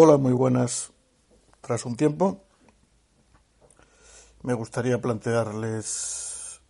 Hola, 0.00 0.16
muy 0.16 0.32
buenas. 0.32 0.92
Tras 1.60 1.84
un 1.84 1.96
tiempo, 1.96 2.44
me 4.44 4.54
gustaría 4.54 5.00
plantearles 5.00 6.60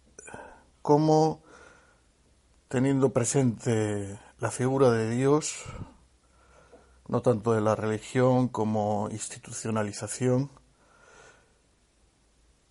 cómo, 0.81 1.43
teniendo 2.69 3.13
presente 3.13 4.19
la 4.39 4.51
figura 4.51 4.91
de 4.93 5.11
Dios, 5.11 5.63
no 7.07 7.21
tanto 7.21 7.53
de 7.53 7.61
la 7.61 7.75
religión 7.77 8.49
como 8.49 9.11
institucionalización 9.11 10.51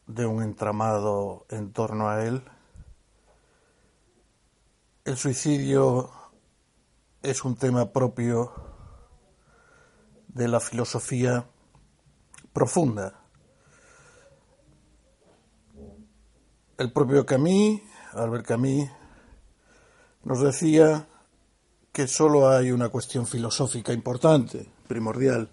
de 0.07 0.25
un 0.25 0.41
entramado 0.41 1.45
en 1.49 1.71
torno 1.71 2.09
a 2.09 2.25
él, 2.25 2.41
el 5.05 5.17
suicidio 5.17 6.09
es 7.21 7.45
un 7.45 7.55
tema 7.55 7.93
propio 7.93 8.66
de 10.37 10.47
la 10.47 10.59
filosofía 10.59 11.45
profunda. 12.53 13.19
El 16.77 16.91
propio 16.91 17.25
Camus, 17.25 17.81
Albert 18.13 18.45
Camus, 18.45 18.89
nos 20.23 20.41
decía 20.41 21.07
que 21.91 22.07
solo 22.07 22.49
hay 22.49 22.71
una 22.71 22.89
cuestión 22.89 23.25
filosófica 23.25 23.91
importante, 23.91 24.69
primordial, 24.87 25.49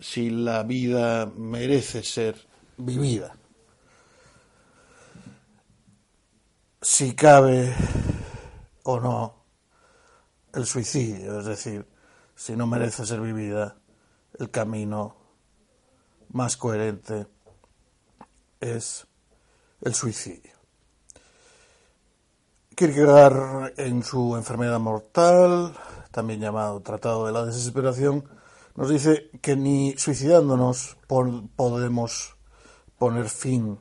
si 0.00 0.30
la 0.30 0.64
vida 0.64 1.26
merece 1.26 2.02
ser 2.02 2.48
vivida. 2.76 3.36
Si 6.82 7.14
cabe 7.14 7.72
o 8.82 8.98
no 8.98 9.44
el 10.52 10.66
suicidio, 10.66 11.38
es 11.38 11.44
decir, 11.44 11.86
si 12.40 12.56
no 12.56 12.66
merece 12.66 13.04
ser 13.04 13.20
vivida, 13.20 13.76
el 14.38 14.50
camino 14.50 15.14
más 16.30 16.56
coherente 16.56 17.26
es 18.60 19.06
el 19.82 19.94
suicidio. 19.94 20.54
Kierkegaard, 22.74 23.78
en 23.78 24.02
su 24.02 24.36
enfermedad 24.36 24.80
mortal, 24.80 25.76
también 26.12 26.40
llamado 26.40 26.80
Tratado 26.80 27.26
de 27.26 27.32
la 27.32 27.44
Desesperación, 27.44 28.24
nos 28.74 28.88
dice 28.88 29.28
que 29.42 29.54
ni 29.54 29.92
suicidándonos 29.98 30.96
podemos 31.06 32.38
poner 32.96 33.28
fin, 33.28 33.78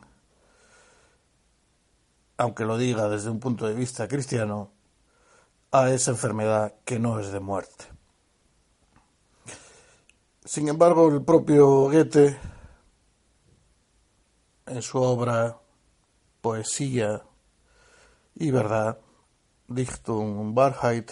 aunque 2.36 2.66
lo 2.66 2.78
diga 2.78 3.07
desde 3.07 3.30
un 3.30 3.39
punto 3.39 3.66
de 3.66 3.74
vista 3.74 4.10
cristiano, 4.10 4.74
a 5.72 5.92
esa 5.92 6.12
enfermedad 6.12 6.74
que 6.83 7.00
no 7.00 7.22
es 7.22 7.31
de 7.31 7.39
muerte. 7.39 7.99
Sin 10.50 10.68
embargo, 10.68 11.10
el 11.10 11.22
propio 11.22 11.92
Goethe, 11.92 12.36
en 14.66 14.81
su 14.81 14.98
obra 14.98 15.60
Poesía 16.42 17.22
y 18.34 18.50
Verdad, 18.50 18.98
Dichtung 19.68 20.57
Wahrheit, 20.57 21.12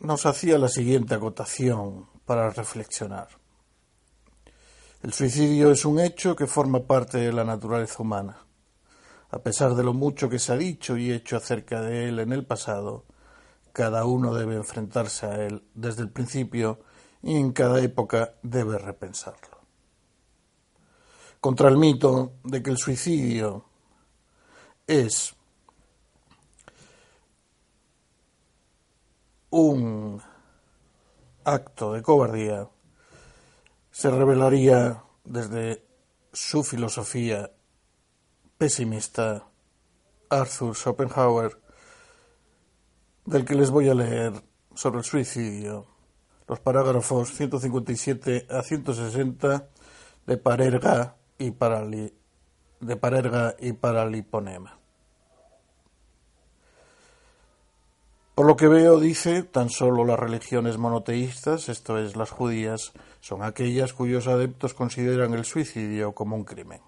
nos 0.00 0.26
hacía 0.26 0.58
la 0.58 0.68
siguiente 0.68 1.14
acotación 1.14 2.10
para 2.26 2.50
reflexionar. 2.50 3.28
El 5.02 5.14
suicidio 5.14 5.70
es 5.70 5.86
un 5.86 6.00
hecho 6.00 6.36
que 6.36 6.46
forma 6.46 6.80
parte 6.80 7.16
de 7.16 7.32
la 7.32 7.44
naturaleza 7.44 8.02
humana. 8.02 8.36
A 9.30 9.38
pesar 9.38 9.74
de 9.74 9.82
lo 9.82 9.94
mucho 9.94 10.28
que 10.28 10.38
se 10.38 10.52
ha 10.52 10.58
dicho 10.58 10.98
y 10.98 11.10
hecho 11.10 11.38
acerca 11.38 11.80
de 11.80 12.10
él 12.10 12.18
en 12.18 12.34
el 12.34 12.44
pasado, 12.44 13.06
cada 13.72 14.04
uno 14.04 14.34
debe 14.34 14.56
enfrentarse 14.56 15.24
a 15.24 15.36
él 15.46 15.64
desde 15.72 16.02
el 16.02 16.10
principio 16.10 16.80
y 17.24 17.36
en 17.36 17.52
cada 17.52 17.80
época 17.80 18.34
debe 18.42 18.76
repensarlo. 18.76 19.58
Contra 21.40 21.70
el 21.70 21.78
mito 21.78 22.34
de 22.44 22.62
que 22.62 22.70
el 22.70 22.76
suicidio 22.76 23.64
es 24.86 25.34
un 29.48 30.20
acto 31.44 31.94
de 31.94 32.02
cobardía, 32.02 32.68
se 33.90 34.10
revelaría 34.10 35.02
desde 35.24 35.82
su 36.30 36.62
filosofía 36.62 37.50
pesimista 38.58 39.46
Arthur 40.28 40.76
Schopenhauer, 40.76 41.58
del 43.24 43.46
que 43.46 43.54
les 43.54 43.70
voy 43.70 43.88
a 43.88 43.94
leer 43.94 44.42
sobre 44.74 44.98
el 44.98 45.04
suicidio 45.04 45.93
los 46.46 46.60
parágrafos 46.60 47.32
157 47.34 48.46
a 48.50 48.62
160 48.62 49.68
de 50.26 50.36
Parerga 50.36 51.16
y, 51.38 51.50
Parali, 51.50 52.12
de 52.80 52.96
Parerga 52.96 53.56
y 53.58 53.72
Paraliponema. 53.72 54.78
Por 58.34 58.46
lo 58.46 58.56
que 58.56 58.66
veo, 58.66 58.98
dice, 58.98 59.44
tan 59.44 59.70
solo 59.70 60.04
las 60.04 60.18
religiones 60.18 60.76
monoteístas, 60.76 61.68
esto 61.68 61.98
es, 61.98 62.16
las 62.16 62.30
judías, 62.30 62.92
son 63.20 63.44
aquellas 63.44 63.92
cuyos 63.92 64.26
adeptos 64.26 64.74
consideran 64.74 65.34
el 65.34 65.44
suicidio 65.44 66.12
como 66.12 66.34
un 66.34 66.44
crimen. 66.44 66.80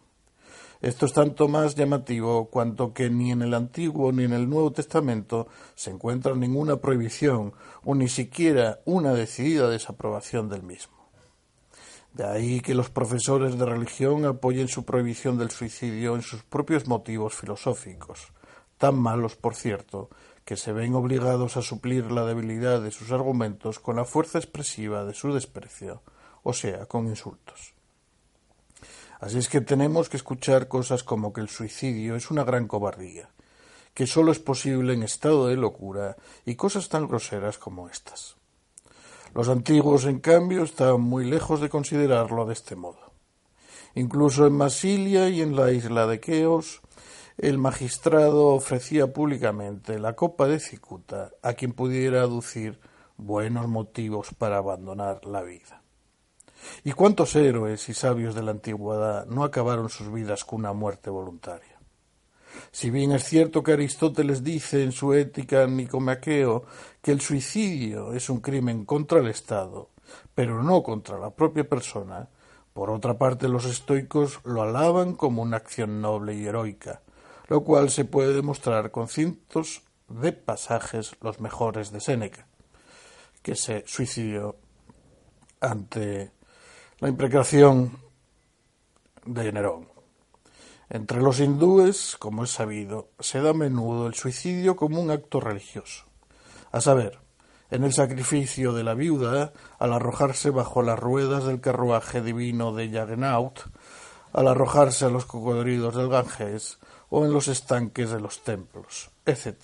Esto 0.82 1.06
es 1.06 1.12
tanto 1.12 1.49
más 1.49 1.75
llamativo 1.75 2.50
cuanto 2.50 2.93
que 2.93 3.08
ni 3.08 3.32
en 3.32 3.43
el 3.43 3.55
Antiguo 3.55 4.12
ni 4.12 4.25
en 4.25 4.32
el 4.32 4.49
Nuevo 4.49 4.73
Testamento 4.73 5.49
se 5.75 5.90
encuentra 5.90 6.34
ninguna 6.34 6.76
prohibición 6.76 7.55
o 7.82 7.94
ni 7.94 8.08
siquiera 8.08 8.81
una 8.84 9.14
decidida 9.14 9.70
desaprobación 9.70 10.49
del 10.49 10.62
mismo. 10.62 10.96
De 12.12 12.25
ahí 12.25 12.61
que 12.61 12.75
los 12.75 12.90
profesores 12.90 13.58
de 13.58 13.67
religión 13.67 14.25
apoyen 14.25 14.69
su 14.69 14.84
prohibición 14.84 15.38
del 15.38 15.50
suicidio 15.50 16.14
en 16.14 16.23
sus 16.23 16.43
propios 16.43 16.87
motivos 16.87 17.34
filosóficos, 17.34 18.32
tan 18.79 18.99
malos, 18.99 19.37
por 19.37 19.55
cierto, 19.55 20.11
que 20.44 20.56
se 20.56 20.72
ven 20.72 20.94
obligados 20.94 21.56
a 21.56 21.62
suplir 21.62 22.11
la 22.12 22.25
debilidad 22.25 22.81
de 22.81 22.90
sus 22.90 23.12
argumentos 23.12 23.81
con 23.81 23.96
la 23.96 24.05
fuerza 24.05 24.38
expresiva 24.38 25.05
de 25.05 25.12
su 25.12 25.34
desprecio, 25.34 26.02
o 26.43 26.52
sea, 26.52 26.87
con 26.87 27.06
insultos. 27.06 27.75
Así 29.21 29.39
es 29.39 29.49
que 29.49 29.61
tenemos 29.61 30.09
que 30.09 30.17
escuchar 30.17 30.69
cosas 30.69 31.03
como 31.03 31.33
que 31.33 31.41
el 31.41 31.49
suicidio 31.49 32.17
es 32.17 32.31
una 32.31 32.45
gran 32.45 32.67
cobardía, 32.67 33.31
que 33.95 34.07
solo 34.07 34.31
es 34.31 34.39
posible 34.39 34.93
en 34.93 35.03
estado 35.03 35.47
de 35.47 35.57
locura 35.57 36.17
y 36.45 36.55
cosas 36.55 36.89
tan 36.89 37.09
groseras 37.09 37.57
como 37.57 37.89
estas. 37.89 38.37
Los 39.35 39.49
antiguos, 39.49 40.05
en 40.05 40.21
cambio, 40.21 40.63
estaban 40.63 41.01
muy 41.01 41.25
lejos 41.25 41.61
de 41.61 41.69
considerarlo 41.69 42.47
de 42.47 42.53
este 42.53 42.77
modo. 42.77 43.13
Incluso 43.95 44.47
en 44.47 44.53
Masilia 44.53 45.29
y 45.29 45.41
en 45.41 45.57
la 45.57 45.73
isla 45.73 46.07
de 46.07 46.21
Queos, 46.21 46.83
el 47.39 47.59
magistrado 47.59 48.49
ofrecía 48.49 49.13
públicamente 49.13 49.99
la 49.99 50.15
copa 50.15 50.47
de 50.47 50.61
cicuta 50.61 51.33
a 51.43 51.55
quien 51.55 51.73
pudiera 51.73 52.23
aducir 52.23 52.81
buenos 53.17 53.69
motivos 53.69 54.29
para 54.37 54.59
abandonar 54.59 55.25
la 55.25 55.43
vida. 55.43 55.83
¿Y 56.85 56.93
cuántos 56.93 57.35
héroes 57.37 57.89
y 57.89 57.95
sabios 57.95 58.35
de 58.35 58.43
la 58.43 58.53
antigüedad 58.53 59.27
no 59.27 59.45
acabaron 59.45 59.89
sus 59.89 60.13
vidas 60.13 60.45
con 60.45 60.61
una 60.61 60.73
muerte 60.73 61.11
voluntaria? 61.11 61.77
Si 62.71 62.91
bien 62.91 63.13
es 63.13 63.25
cierto 63.25 63.63
que 63.63 63.73
Aristóteles 63.73 64.43
dice 64.43 64.83
en 64.83 64.93
su 64.93 65.13
Ética 65.15 65.67
Nicomaqueo 65.67 66.65
que 67.03 67.13
el 67.13 67.21
suicidio 67.21 68.13
es 68.13 68.31
un 68.31 68.41
crimen 68.41 68.85
contra 68.85 69.21
el 69.21 69.29
Estado, 69.29 69.91
pero 70.35 70.63
no 70.63 70.83
contra 70.83 71.19
la 71.19 71.31
propia 71.31 71.69
persona, 71.69 72.29
por 72.73 72.91
otra 72.91 73.17
parte 73.17 73.49
los 73.49 73.65
estoicos 73.65 74.41
lo 74.45 74.63
alaban 74.63 75.15
como 75.15 75.43
una 75.43 75.57
acción 75.57 76.01
noble 76.01 76.35
y 76.35 76.47
heroica, 76.47 77.01
lo 77.49 77.65
cual 77.65 77.91
se 77.91 78.05
puede 78.05 78.35
demostrar 78.35 78.91
con 78.91 79.09
cientos 79.09 79.83
de 80.09 80.33
pasajes 80.33 81.17
los 81.21 81.41
mejores 81.41 81.91
de 81.91 82.01
Séneca, 82.01 82.47
que 83.43 83.55
se 83.55 83.85
suicidió 83.87 84.57
ante 85.61 86.33
la 86.98 87.08
imprecación 87.08 87.98
de 89.26 89.52
Nerón. 89.52 89.88
Entre 90.88 91.20
los 91.20 91.40
hindúes, 91.40 92.16
como 92.19 92.44
es 92.44 92.50
sabido, 92.50 93.10
se 93.19 93.43
da 93.43 93.50
a 93.50 93.54
menudo 93.54 94.06
el 94.06 94.14
suicidio 94.14 94.76
como 94.76 95.00
un 95.00 95.10
acto 95.10 95.40
religioso, 95.40 96.04
a 96.72 96.81
saber, 96.81 97.19
en 97.70 97.84
el 97.84 97.93
sacrificio 97.93 98.72
de 98.72 98.84
la 98.84 98.94
viuda 98.94 99.52
al 99.78 99.93
arrojarse 99.93 100.50
bajo 100.50 100.81
las 100.82 100.98
ruedas 100.98 101.44
del 101.44 101.60
carruaje 101.60 102.22
divino 102.22 102.72
de 102.72 102.88
Jagannath, 102.88 103.69
al 104.32 104.48
arrojarse 104.48 105.04
a 105.04 105.10
los 105.10 105.26
cocodrilos 105.26 105.94
del 105.94 106.08
Ganges 106.08 106.78
o 107.10 107.26
en 107.26 107.32
los 107.32 107.48
estanques 107.48 108.10
de 108.10 108.20
los 108.20 108.43
templos, 108.43 109.10
etc. 109.26 109.56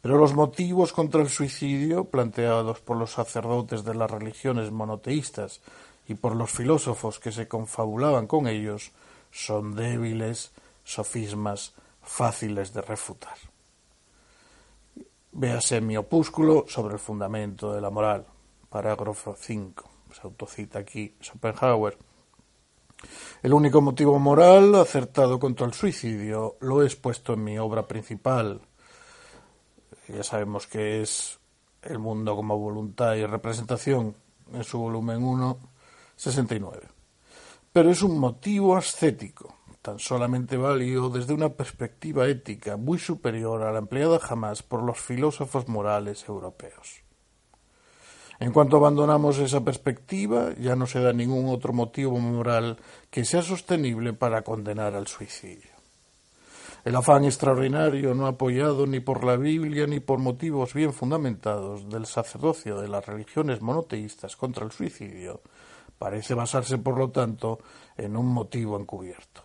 Pero 0.00 0.18
los 0.18 0.34
motivos 0.34 0.92
contra 0.92 1.20
el 1.20 1.28
suicidio, 1.28 2.04
planteados 2.04 2.80
por 2.80 2.96
los 2.96 3.12
sacerdotes 3.12 3.82
de 3.82 3.94
las 3.94 4.10
religiones 4.10 4.70
monoteístas 4.70 5.62
y 6.08 6.14
por 6.14 6.34
los 6.34 6.50
filósofos 6.50 7.20
que 7.20 7.30
se 7.30 7.46
confabulaban 7.46 8.26
con 8.26 8.48
ellos, 8.48 8.92
son 9.30 9.76
débiles 9.76 10.52
sofismas 10.82 11.74
fáciles 12.02 12.72
de 12.72 12.80
refutar. 12.80 13.36
Véase 15.32 15.82
mi 15.82 15.96
opúsculo 15.96 16.64
sobre 16.66 16.94
el 16.94 16.98
fundamento 16.98 17.74
de 17.74 17.82
la 17.82 17.90
moral, 17.90 18.24
parágrafo 18.70 19.36
5. 19.38 19.84
Se 20.12 20.22
autocita 20.22 20.78
aquí 20.78 21.14
Schopenhauer. 21.20 21.98
El 23.42 23.52
único 23.52 23.82
motivo 23.82 24.18
moral 24.18 24.74
acertado 24.74 25.38
contra 25.38 25.66
el 25.66 25.74
suicidio 25.74 26.56
lo 26.60 26.82
he 26.82 26.86
expuesto 26.86 27.34
en 27.34 27.44
mi 27.44 27.58
obra 27.58 27.86
principal. 27.86 28.62
Ya 30.08 30.24
sabemos 30.24 30.66
que 30.66 31.02
es 31.02 31.38
El 31.82 31.98
mundo 31.98 32.34
como 32.34 32.58
voluntad 32.58 33.14
y 33.14 33.26
representación 33.26 34.16
en 34.52 34.64
su 34.64 34.78
volumen 34.78 35.22
1, 35.22 35.58
69. 36.18 36.88
Pero 37.72 37.90
es 37.90 38.02
un 38.02 38.18
motivo 38.18 38.76
ascético, 38.76 39.54
tan 39.80 39.98
solamente 39.98 40.56
válido 40.56 41.08
desde 41.08 41.32
una 41.32 41.50
perspectiva 41.50 42.26
ética 42.26 42.76
muy 42.76 42.98
superior 42.98 43.62
a 43.62 43.72
la 43.72 43.78
empleada 43.78 44.18
jamás 44.18 44.62
por 44.62 44.82
los 44.82 44.98
filósofos 44.98 45.68
morales 45.68 46.28
europeos. 46.28 47.02
En 48.40 48.52
cuanto 48.52 48.76
abandonamos 48.76 49.38
esa 49.38 49.64
perspectiva, 49.64 50.54
ya 50.60 50.76
no 50.76 50.86
se 50.86 51.00
da 51.00 51.12
ningún 51.12 51.48
otro 51.48 51.72
motivo 51.72 52.18
moral 52.18 52.78
que 53.10 53.24
sea 53.24 53.42
sostenible 53.42 54.12
para 54.12 54.42
condenar 54.42 54.94
al 54.94 55.06
suicidio. 55.06 55.78
El 56.84 56.94
afán 56.94 57.24
extraordinario, 57.24 58.14
no 58.14 58.26
apoyado 58.26 58.86
ni 58.86 59.00
por 59.00 59.24
la 59.24 59.36
Biblia 59.36 59.86
ni 59.86 60.00
por 60.00 60.20
motivos 60.20 60.72
bien 60.72 60.92
fundamentados 60.92 61.88
del 61.90 62.06
sacerdocio 62.06 62.80
de 62.80 62.88
las 62.88 63.04
religiones 63.04 63.60
monoteístas 63.60 64.36
contra 64.36 64.64
el 64.64 64.70
suicidio, 64.70 65.42
parece 65.98 66.34
basarse, 66.34 66.78
por 66.78 66.96
lo 66.98 67.10
tanto, 67.10 67.58
en 67.96 68.16
un 68.16 68.26
motivo 68.26 68.78
encubierto. 68.78 69.42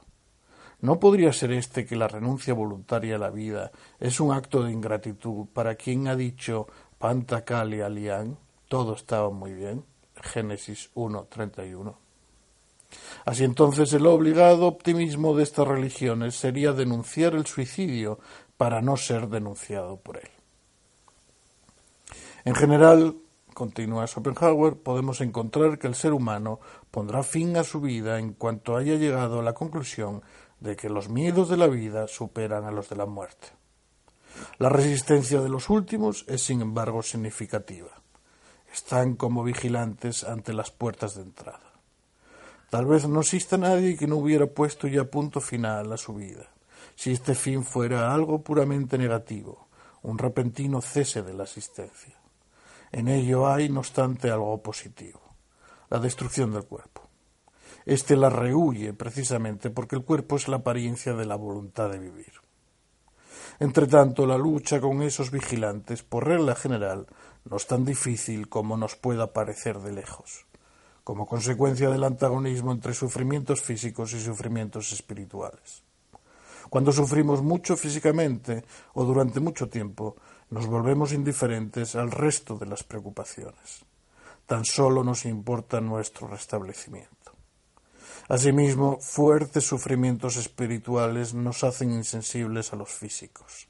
¿No 0.82 1.00
podría 1.00 1.32
ser 1.32 1.52
este 1.54 1.86
que 1.86 1.96
la 1.96 2.08
renuncia 2.08 2.54
voluntaria 2.54 3.16
a 3.16 3.20
la 3.20 3.30
vida 3.30 3.72
es 4.00 4.20
un 4.20 4.34
acto 4.34 4.64
de 4.64 4.72
ingratitud 4.72 5.48
para 5.54 5.76
quien 5.76 6.08
ha 6.08 6.16
dicho 6.16 6.68
Panta 6.98 7.44
Kali 7.46 7.82
Alian? 7.82 8.38
todo 8.74 8.96
estaba 8.96 9.30
muy 9.30 9.54
bien. 9.54 9.86
Génesis 10.20 10.90
1.31. 10.96 11.94
Así 13.24 13.44
entonces 13.44 13.94
el 13.94 14.08
obligado 14.08 14.66
optimismo 14.66 15.36
de 15.36 15.44
estas 15.44 15.68
religiones 15.68 16.34
sería 16.36 16.74
denunciar 16.74 17.36
el 17.36 17.46
suicidio 17.46 18.18
para 18.58 18.82
no 18.82 18.98
ser 18.98 19.28
denunciado 19.28 19.98
por 19.98 20.18
él. 20.18 20.30
En 22.46 22.56
general, 22.56 23.16
continúa 23.54 24.08
Schopenhauer, 24.08 24.76
podemos 24.76 25.22
encontrar 25.22 25.80
que 25.80 25.88
el 25.88 25.96
ser 25.96 26.14
humano 26.14 26.60
pondrá 26.92 27.24
fin 27.24 27.56
a 27.58 27.64
su 27.64 27.82
vida 27.82 28.20
en 28.20 28.34
cuanto 28.34 28.76
haya 28.76 28.96
llegado 28.96 29.40
a 29.40 29.44
la 29.44 29.54
conclusión 29.54 30.22
de 30.60 30.76
que 30.76 30.90
los 30.90 31.10
miedos 31.10 31.50
de 31.50 31.58
la 31.58 31.68
vida 31.68 32.08
superan 32.08 32.66
a 32.66 32.72
los 32.72 32.90
de 32.90 32.96
la 32.96 33.06
muerte. 33.06 33.48
La 34.58 34.70
resistencia 34.70 35.42
de 35.42 35.50
los 35.50 35.70
últimos 35.70 36.26
es, 36.28 36.42
sin 36.42 36.62
embargo, 36.62 37.04
significativa 37.04 38.04
están 38.74 39.16
como 39.16 39.44
vigilantes 39.44 40.24
ante 40.24 40.52
las 40.52 40.72
puertas 40.72 41.16
de 41.16 41.22
entrada. 41.22 41.74
Tal 42.72 42.88
vez 42.88 43.08
no 43.08 43.22
exista 43.22 43.56
nadie 43.56 43.96
que 43.96 44.08
no 44.08 44.18
hubiera 44.18 44.48
puesto 44.48 44.88
ya 44.88 45.04
punto 45.06 45.40
final 45.40 45.94
a 45.94 45.98
su 45.98 46.16
vida, 46.16 46.50
si 46.96 47.12
este 47.12 47.36
fin 47.36 47.64
fuera 47.64 48.14
algo 48.14 48.42
puramente 48.42 48.98
negativo, 48.98 49.68
un 50.02 50.18
repentino 50.18 50.82
cese 50.82 51.22
de 51.22 51.36
la 51.36 51.44
existencia. 51.44 52.23
En 52.94 53.08
ello 53.08 53.48
hay, 53.48 53.70
no 53.70 53.80
obstante, 53.80 54.30
algo 54.30 54.62
positivo, 54.62 55.20
la 55.90 55.98
destrucción 55.98 56.54
del 56.54 56.66
cuerpo. 56.66 57.10
Este 57.86 58.16
la 58.16 58.30
rehuye 58.30 58.94
precisamente 58.94 59.72
porque 59.72 59.96
el 59.96 60.06
cuerpo 60.06 60.36
es 60.36 60.48
la 60.48 60.58
apariencia 60.58 61.14
de 61.16 61.26
la 61.26 61.36
voluntad 61.36 61.90
de 61.90 61.98
vivir. 61.98 62.34
Entretanto, 63.60 64.28
la 64.28 64.38
lucha 64.38 64.80
con 64.80 65.02
esos 65.02 65.32
vigilantes, 65.32 66.04
por 66.04 66.28
regla 66.28 66.54
general, 66.54 67.08
no 67.50 67.58
es 67.58 67.66
tan 67.66 67.84
difícil 67.84 68.48
como 68.48 68.78
nos 68.78 68.96
pueda 68.96 69.34
parecer 69.34 69.80
de 69.80 69.92
lejos, 69.92 70.46
como 71.04 71.26
consecuencia 71.26 71.90
del 71.90 72.04
antagonismo 72.04 72.72
entre 72.72 72.94
sufrimientos 72.94 73.60
físicos 73.62 74.14
y 74.14 74.22
sufrimientos 74.22 74.94
espirituales. 74.94 75.82
Cuando 76.70 76.92
sufrimos 76.92 77.42
mucho 77.42 77.76
físicamente 77.76 78.64
o 78.94 79.04
durante 79.04 79.40
mucho 79.40 79.68
tiempo, 79.68 80.16
nos 80.54 80.68
volvemos 80.68 81.14
indiferentes 81.14 81.96
al 81.96 82.12
resto 82.12 82.60
de 82.60 82.68
las 82.68 82.84
preocupaciones. 82.84 83.86
Tan 84.46 84.66
solo 84.66 85.04
nos 85.04 85.26
importa 85.26 85.82
nuestro 85.82 86.28
restablecimiento. 86.28 87.32
Asimismo, 88.30 89.00
fuertes 89.00 89.66
sufrimientos 89.66 90.38
espirituales 90.38 91.34
nos 91.34 91.64
hacen 91.64 91.92
insensibles 91.92 92.72
a 92.72 92.76
los 92.76 92.90
físicos. 92.90 93.68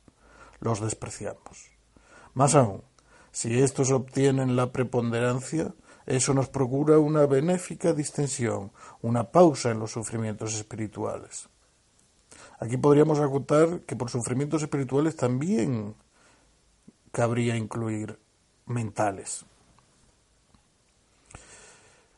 Los 0.60 0.82
despreciamos. 0.82 1.72
Más 2.34 2.54
aún, 2.54 2.84
si 3.32 3.62
estos 3.62 3.92
obtienen 3.92 4.58
la 4.58 4.74
preponderancia, 4.74 5.74
eso 6.06 6.34
nos 6.34 6.50
procura 6.50 7.00
una 7.00 7.26
benéfica 7.26 7.94
distensión, 7.94 8.74
una 9.02 9.32
pausa 9.32 9.72
en 9.72 9.80
los 9.80 9.92
sufrimientos 9.92 10.54
espirituales. 10.56 11.48
Aquí 12.60 12.76
podríamos 12.76 13.20
acotar 13.20 13.80
que 13.88 13.96
por 13.96 14.10
sufrimientos 14.10 14.62
espirituales 14.62 15.16
también 15.16 15.96
cabría 17.14 17.56
incluir 17.56 18.20
mentales. 18.66 19.46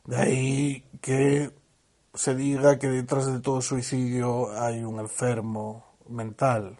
De 0.06 0.16
ahí 0.16 0.84
que 1.02 1.52
se 2.14 2.34
diga 2.34 2.78
que 2.78 2.88
detrás 2.88 3.26
de 3.26 3.40
todo 3.40 3.60
suicidio 3.60 4.58
hay 4.58 4.82
un 4.82 4.98
enfermo 4.98 5.84
mental, 6.08 6.78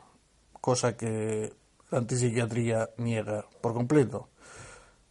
cosa 0.62 0.96
que 0.96 1.52
la 1.90 1.99
antipsiquiatría 1.99 2.90
niega 2.96 3.44
por 3.61 3.75
completo, 3.75 4.30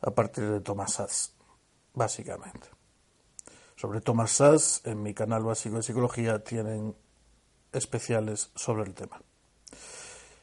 a 0.01 0.09
partir 0.09 0.49
de 0.49 0.61
Thomas 0.61 0.93
Sass, 0.93 1.33
básicamente. 1.93 2.67
Sobre 3.75 4.01
Thomas 4.01 4.31
Sass, 4.31 4.81
en 4.83 5.03
mi 5.03 5.13
canal 5.13 5.43
básico 5.43 5.75
de 5.75 5.83
psicología 5.83 6.43
tienen 6.43 6.95
especiales 7.71 8.49
sobre 8.55 8.83
el 8.83 8.95
tema. 8.95 9.21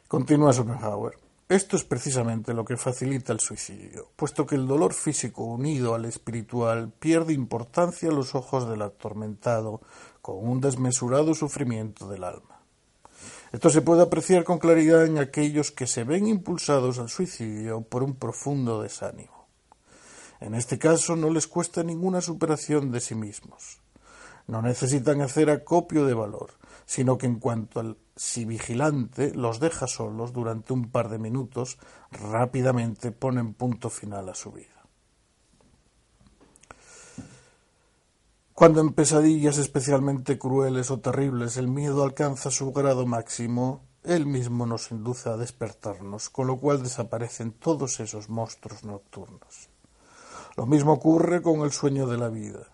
Continúa 0.07 0.53
Schopenhauer. 0.53 1.32
Esto 1.53 1.77
es 1.77 1.85
precisamente 1.85 2.55
lo 2.55 2.65
que 2.65 2.79
facilita 2.79 3.31
el 3.35 3.41
suicidio, 3.41 4.09
puesto 4.17 4.47
que 4.47 4.55
el 4.55 4.67
dolor 4.67 4.95
físico 4.95 5.45
unido 5.45 5.95
al 5.95 6.07
espiritual 6.07 6.91
pierde 6.99 7.35
importancia 7.35 8.09
a 8.09 8.13
los 8.13 8.35
ojos 8.35 8.67
del 8.71 8.81
atormentado 8.81 9.83
con 10.23 10.37
un 10.49 10.63
desmesurado 10.63 11.35
sufrimiento 11.35 12.09
del 12.09 12.25
alma. 12.25 12.63
Esto 13.53 13.69
se 13.69 13.83
puede 13.83 14.01
apreciar 14.01 14.45
con 14.45 14.61
claridad 14.61 15.05
en 15.05 15.19
aquellos 15.19 15.73
que 15.73 15.87
se 15.87 16.05
ven 16.05 16.27
impulsados 16.27 16.99
al 16.99 17.11
suicidio 17.11 17.83
por 17.83 18.03
un 18.03 18.15
profundo 18.15 18.81
desánimo. 18.81 19.47
En 20.41 20.55
este 20.55 20.79
caso 20.79 21.17
no 21.17 21.29
les 21.29 21.47
cuesta 21.47 21.83
ninguna 21.83 22.23
superación 22.23 22.91
de 22.91 23.01
sí 23.01 23.15
mismos. 23.15 23.83
No 24.47 24.63
necesitan 24.63 25.21
hacer 25.21 25.51
acopio 25.51 26.07
de 26.07 26.15
valor, 26.15 26.53
sino 26.87 27.19
que 27.19 27.27
en 27.27 27.39
cuanto 27.39 27.79
al 27.79 27.99
si 28.23 28.45
vigilante 28.45 29.35
los 29.35 29.59
deja 29.59 29.89
solos 29.89 30.33
durante 30.33 30.73
un 30.73 30.93
par 30.93 31.09
de 31.09 31.19
minutos, 31.19 31.79
rápidamente 32.13 33.11
ponen 33.11 33.53
punto 33.53 33.91
final 33.91 34.29
a 34.29 34.35
su 34.37 34.53
vida. 34.53 34.87
Cuando 38.55 38.81
en 38.81 38.93
pesadillas 38.93 39.59
especialmente 39.59 40.39
crueles 40.39 40.93
o 40.93 41.01
terribles 41.01 41.57
el 41.57 41.67
miedo 41.67 42.05
alcanza 42.05 42.53
su 42.53 42.73
grado 42.73 43.07
máximo, 43.07 43.83
él 44.05 44.25
mismo 44.27 44.67
nos 44.67 44.93
induce 44.93 45.29
a 45.29 45.37
despertarnos, 45.37 46.31
con 46.31 46.47
lo 46.47 46.59
cual 46.59 46.81
desaparecen 46.81 47.51
todos 47.51 47.99
esos 47.99 48.29
monstruos 48.29 48.85
nocturnos. 48.85 49.69
Lo 50.57 50.67
mismo 50.67 50.93
ocurre 50.93 51.43
con 51.43 51.63
el 51.63 51.73
sueño 51.73 52.07
de 52.07 52.19
la 52.19 52.29
vida, 52.29 52.69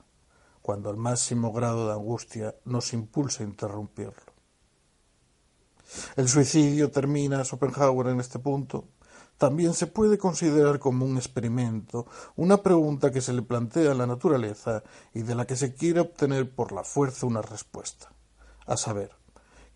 cuando 0.61 0.91
el 0.91 0.99
máximo 0.99 1.55
grado 1.55 1.87
de 1.87 1.95
angustia 1.95 2.55
nos 2.67 2.93
impulsa 2.93 3.43
a 3.43 3.47
interrumpirlo. 3.47 4.28
El 6.17 6.29
suicidio 6.29 6.91
termina 6.91 7.45
Schopenhauer 7.45 8.09
en 8.09 8.21
este 8.21 8.39
punto 8.39 8.89
también 9.39 9.73
se 9.73 9.87
puede 9.87 10.19
considerar 10.19 10.81
como 10.81 11.07
un 11.07 11.17
experimento, 11.17 12.07
una 12.35 12.61
pregunta 12.61 13.13
que 13.13 13.21
se 13.21 13.33
le 13.33 13.43
plantea 13.43 13.93
a 13.93 13.95
la 13.95 14.07
naturaleza 14.07 14.83
y 15.15 15.23
de 15.23 15.37
la 15.37 15.47
que 15.47 15.55
se 15.55 15.75
quiere 15.75 16.01
obtener 16.01 16.51
por 16.51 16.73
la 16.73 16.83
fuerza 16.83 17.25
una 17.25 17.41
respuesta, 17.41 18.13
a 18.67 18.77
saber, 18.77 19.13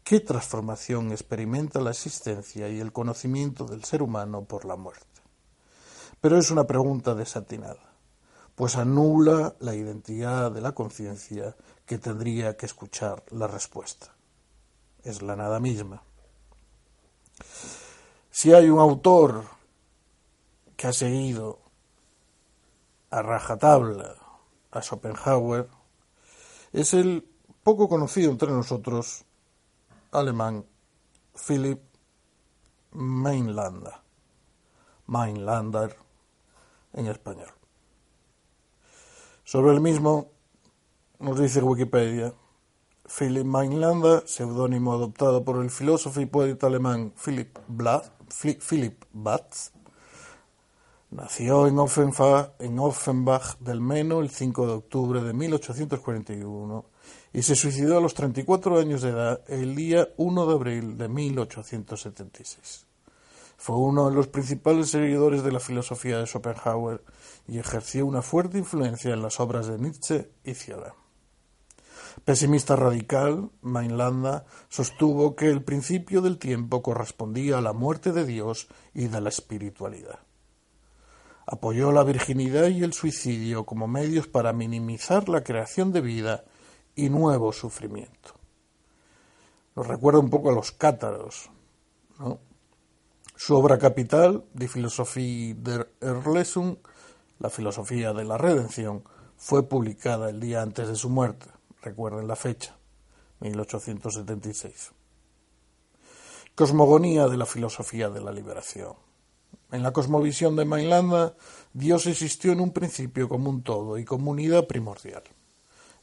¿qué 0.03 0.19
transformación 0.19 1.13
experimenta 1.13 1.81
la 1.81 1.91
existencia 1.91 2.69
y 2.69 2.81
el 2.81 2.93
conocimiento 2.93 3.65
del 3.65 3.85
ser 3.85 4.03
humano 4.03 4.45
por 4.45 4.65
la 4.65 4.75
muerte? 4.75 5.07
Pero 6.21 6.39
es 6.39 6.51
una 6.51 6.67
pregunta 6.67 7.15
desatinada, 7.15 7.95
pues 8.57 8.77
anula 8.77 9.55
la 9.61 9.77
identidad 9.77 10.51
de 10.51 10.61
la 10.61 10.73
conciencia 10.73 11.55
que 11.87 11.99
tendría 11.99 12.57
que 12.57 12.67
escuchar 12.67 13.23
la 13.31 13.47
respuesta. 13.47 14.12
Es 15.03 15.23
la 15.23 15.37
nada 15.37 15.59
misma. 15.61 16.03
Si 18.31 18.53
hay 18.53 18.71
un 18.71 18.79
autor 18.79 19.45
que 20.77 20.87
ha 20.87 20.93
seguido 20.93 21.61
a 23.11 23.23
rajatabla 23.23 24.17
a 24.71 24.81
Schopenhauer, 24.81 25.69
es 26.73 26.95
el 26.95 27.29
poco 27.63 27.89
conocido 27.89 28.31
entre 28.31 28.51
nosotros 28.51 29.25
alemán 30.11 30.65
Philipp 31.35 31.83
Mainlander, 32.93 33.95
Mainlander 35.07 35.97
en 36.93 37.07
español. 37.07 37.53
Sobre 39.45 39.73
el 39.73 39.81
mismo 39.81 40.31
nos 41.19 41.39
dice 41.39 41.63
Wikipedia, 41.63 42.35
Philip 43.05 43.45
Mainlander, 43.45 44.23
seudónimo 44.27 44.93
adoptado 44.93 45.45
por 45.45 45.63
el 45.63 45.71
filósofo 45.71 46.21
y 46.21 46.27
poeta 46.27 46.69
alemán 46.69 47.13
Philip, 47.23 47.59
Philip 48.69 49.05
Batz, 49.13 49.73
nació 51.11 51.67
en 51.67 51.79
Offenbach, 51.79 52.53
en 52.59 52.79
Offenbach 52.79 53.59
del 53.59 53.81
Meno 53.81 54.21
el 54.21 54.31
5 54.31 54.67
de 54.67 54.73
octubre 54.73 55.23
de 55.23 55.33
1841 55.33 56.85
y 57.33 57.43
se 57.43 57.57
suicidó 57.57 57.99
a 57.99 58.01
los 58.01 58.15
34 58.15 58.79
años 58.79 59.03
de 59.03 59.11
edad 59.11 59.43
el 59.49 59.75
día 59.75 60.09
1 60.17 60.47
de 60.47 60.53
abril 60.53 60.97
de 60.97 61.09
1876. 61.09 62.87
Fue 63.57 63.77
uno 63.77 64.09
de 64.09 64.17
los 64.17 64.29
principales 64.29 64.91
seguidores 64.91 65.43
de 65.45 65.53
la 65.53 65.61
filosofía 65.61 66.19
de 66.19 66.27
Schopenhauer 66.27 67.03
y 67.47 67.59
ejerció 67.59 68.07
una 68.07 68.23
fuerte 68.23 68.59
influencia 68.59 69.13
en 69.13 69.23
las 69.23 69.39
obras 69.39 69.67
de 69.67 69.79
Nietzsche 69.79 70.31
y 70.45 70.55
Cioran. 70.55 71.02
Pesimista 72.25 72.77
radical, 72.77 73.51
Mainlanda 73.63 74.45
sostuvo 74.69 75.35
que 75.35 75.49
el 75.49 75.63
principio 75.63 76.21
del 76.21 76.39
tiempo 76.39 76.83
correspondía 76.83 77.59
a 77.59 77.63
la 77.63 77.73
muerte 77.73 78.13
de 78.13 78.25
Dios 78.25 78.69
y 78.95 79.09
de 79.09 79.21
la 79.21 79.29
espiritualidad. 79.29 80.21
Apoyó 81.47 81.91
la 81.91 82.05
virginidad 82.05 82.69
y 82.69 82.85
el 82.85 82.93
suicidio 82.93 83.67
como 83.67 83.89
medios 83.89 84.29
para 84.29 84.53
minimizar 84.53 85.29
la 85.29 85.43
creación 85.43 85.93
de 85.93 86.01
vida 86.01 86.45
y 86.95 87.09
nuevo 87.09 87.53
sufrimiento. 87.53 88.35
Nos 89.75 89.87
recuerda 89.87 90.21
un 90.21 90.31
poco 90.31 90.51
a 90.51 90.55
los 90.55 90.71
cátaros. 90.73 91.51
Su 93.35 93.57
obra 93.57 93.79
capital, 93.79 94.45
Die 94.53 94.69
Philosophie 94.69 95.55
der 95.55 95.91
Erlösung, 96.01 96.79
la 97.41 97.51
filosofía 97.51 98.13
de 98.13 98.25
la 98.25 98.39
redención, 98.39 99.03
fue 99.37 99.69
publicada 99.69 100.31
el 100.31 100.39
día 100.39 100.63
antes 100.63 100.87
de 100.87 100.95
su 100.95 101.11
muerte. 101.11 101.52
Recuerden 101.83 102.29
la 102.29 102.37
fecha, 102.37 102.77
1876. 103.41 104.93
Cosmogonía 106.55 107.27
de 107.27 107.37
la 107.37 107.45
filosofía 107.45 108.09
de 108.09 108.21
la 108.21 108.31
liberación. 108.31 108.95
En 109.73 109.83
la 109.83 109.93
cosmovisión 109.93 110.55
de 110.55 110.65
Mainlanda, 110.65 111.35
Dios 111.73 112.07
existió 112.07 112.53
en 112.53 112.61
un 112.61 112.73
principio 112.73 113.29
como 113.29 113.51
un 113.51 113.65
todo 113.65 113.99
y 113.99 114.05
como 114.05 114.31
unidad 114.31 114.69
primordial. 114.69 115.25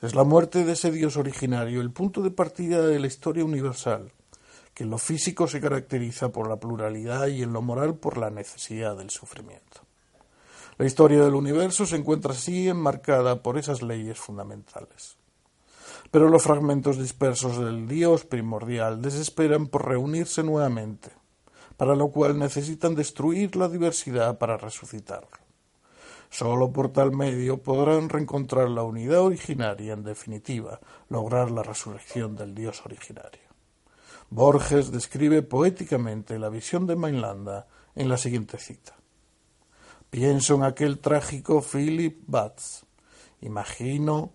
Es 0.01 0.15
la 0.15 0.25
muerte 0.25 0.65
de 0.65 0.73
ese 0.73 0.91
Dios 0.91 1.15
originario 1.15 1.79
el 1.79 1.91
punto 1.91 2.21
de 2.21 2.31
partida 2.31 2.85
de 2.85 2.99
la 2.99 3.07
historia 3.07 3.45
universal, 3.45 4.11
que 4.73 4.83
en 4.83 4.89
lo 4.89 4.97
físico 4.97 5.47
se 5.47 5.61
caracteriza 5.61 6.29
por 6.29 6.49
la 6.49 6.57
pluralidad 6.57 7.27
y 7.27 7.41
en 7.41 7.53
lo 7.53 7.61
moral 7.61 7.95
por 7.95 8.17
la 8.17 8.29
necesidad 8.29 8.97
del 8.97 9.11
sufrimiento. 9.11 9.81
La 10.77 10.85
historia 10.85 11.23
del 11.23 11.35
universo 11.35 11.85
se 11.85 11.95
encuentra 11.95 12.33
así 12.33 12.67
enmarcada 12.67 13.41
por 13.41 13.57
esas 13.57 13.81
leyes 13.81 14.17
fundamentales. 14.17 15.18
Pero 16.11 16.29
los 16.29 16.43
fragmentos 16.43 16.97
dispersos 16.97 17.57
del 17.57 17.87
Dios 17.87 18.25
primordial 18.25 19.01
desesperan 19.01 19.67
por 19.67 19.87
reunirse 19.87 20.43
nuevamente, 20.43 21.11
para 21.77 21.95
lo 21.95 22.09
cual 22.09 22.37
necesitan 22.37 22.95
destruir 22.95 23.55
la 23.55 23.69
diversidad 23.69 24.37
para 24.37 24.57
resucitarlo. 24.57 25.29
Solo 26.29 26.71
por 26.71 26.93
tal 26.93 27.11
medio 27.11 27.57
podrán 27.57 28.07
reencontrar 28.07 28.69
la 28.69 28.83
unidad 28.83 29.21
originaria, 29.21 29.93
en 29.93 30.03
definitiva, 30.03 30.79
lograr 31.09 31.49
la 31.49 31.63
resurrección 31.63 32.35
del 32.35 32.53
Dios 32.53 32.85
originario. 32.85 33.41
Borges 34.29 34.91
describe 34.91 35.41
poéticamente 35.41 36.37
la 36.37 36.49
visión 36.49 36.85
de 36.85 36.95
Mainlanda 36.95 37.67
en 37.95 38.09
la 38.09 38.17
siguiente 38.17 38.59
cita. 38.59 38.95
Pienso 40.11 40.55
en 40.55 40.63
aquel 40.63 40.99
trágico 40.99 41.61
Philip 41.61 42.23
Batz. 42.27 42.83
Imagino, 43.41 44.33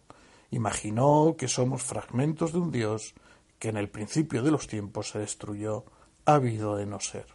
imaginó 0.54 1.34
que 1.36 1.48
somos 1.48 1.82
fragmentos 1.82 2.52
de 2.52 2.58
un 2.58 2.70
Dios 2.70 3.14
que 3.58 3.68
en 3.68 3.76
el 3.76 3.88
principio 3.88 4.42
de 4.42 4.50
los 4.50 4.66
tiempos 4.66 5.10
se 5.10 5.18
destruyó, 5.18 5.84
habido 6.24 6.76
de 6.76 6.86
no 6.86 7.00
ser. 7.00 7.26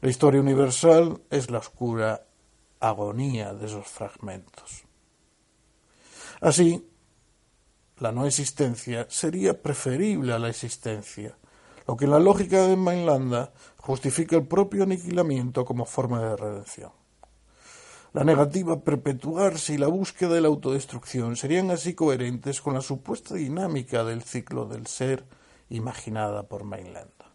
La 0.00 0.10
historia 0.10 0.40
universal 0.40 1.22
es 1.30 1.50
la 1.50 1.58
oscura 1.58 2.26
agonía 2.80 3.54
de 3.54 3.66
esos 3.66 3.86
fragmentos. 3.86 4.84
Así, 6.40 6.88
la 7.98 8.10
no 8.10 8.26
existencia 8.26 9.06
sería 9.08 9.62
preferible 9.62 10.32
a 10.32 10.38
la 10.38 10.48
existencia, 10.48 11.38
lo 11.86 11.96
que 11.96 12.06
en 12.06 12.10
la 12.10 12.18
lógica 12.18 12.66
de 12.66 12.76
Mainlanda 12.76 13.52
justifica 13.76 14.36
el 14.36 14.46
propio 14.46 14.82
aniquilamiento 14.82 15.64
como 15.64 15.84
forma 15.84 16.20
de 16.20 16.36
redención. 16.36 17.01
La 18.12 18.24
negativa 18.24 18.80
perpetuarse 18.80 19.74
y 19.74 19.78
la 19.78 19.86
búsqueda 19.86 20.34
de 20.34 20.42
la 20.42 20.48
autodestrucción 20.48 21.36
serían 21.36 21.70
así 21.70 21.94
coherentes 21.94 22.60
con 22.60 22.74
la 22.74 22.82
supuesta 22.82 23.34
dinámica 23.34 24.04
del 24.04 24.22
ciclo 24.22 24.66
del 24.66 24.86
ser 24.86 25.24
imaginada 25.70 26.42
por 26.42 26.64
Mainlanda. 26.64 27.32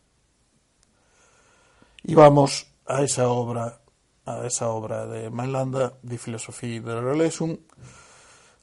Y 2.03 2.13
vamos 2.13 2.67
a 2.85 3.01
esa 3.01 3.27
obra 3.29 3.81
a 4.25 4.45
esa 4.45 4.69
obra 4.69 5.07
de 5.07 5.29
Mainlanda, 5.29 5.97
de 6.01 6.17
Filosofía 6.17 6.81
de 6.81 7.01
la 7.01 7.29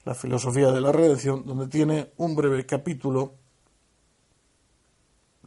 la 0.05 0.15
filosofía 0.15 0.71
de 0.71 0.81
la 0.83 0.93
redención, 0.93 1.47
donde 1.47 1.67
tiene 1.69 2.13
un 2.19 2.37
breve 2.37 2.67
capítulo 2.67 3.35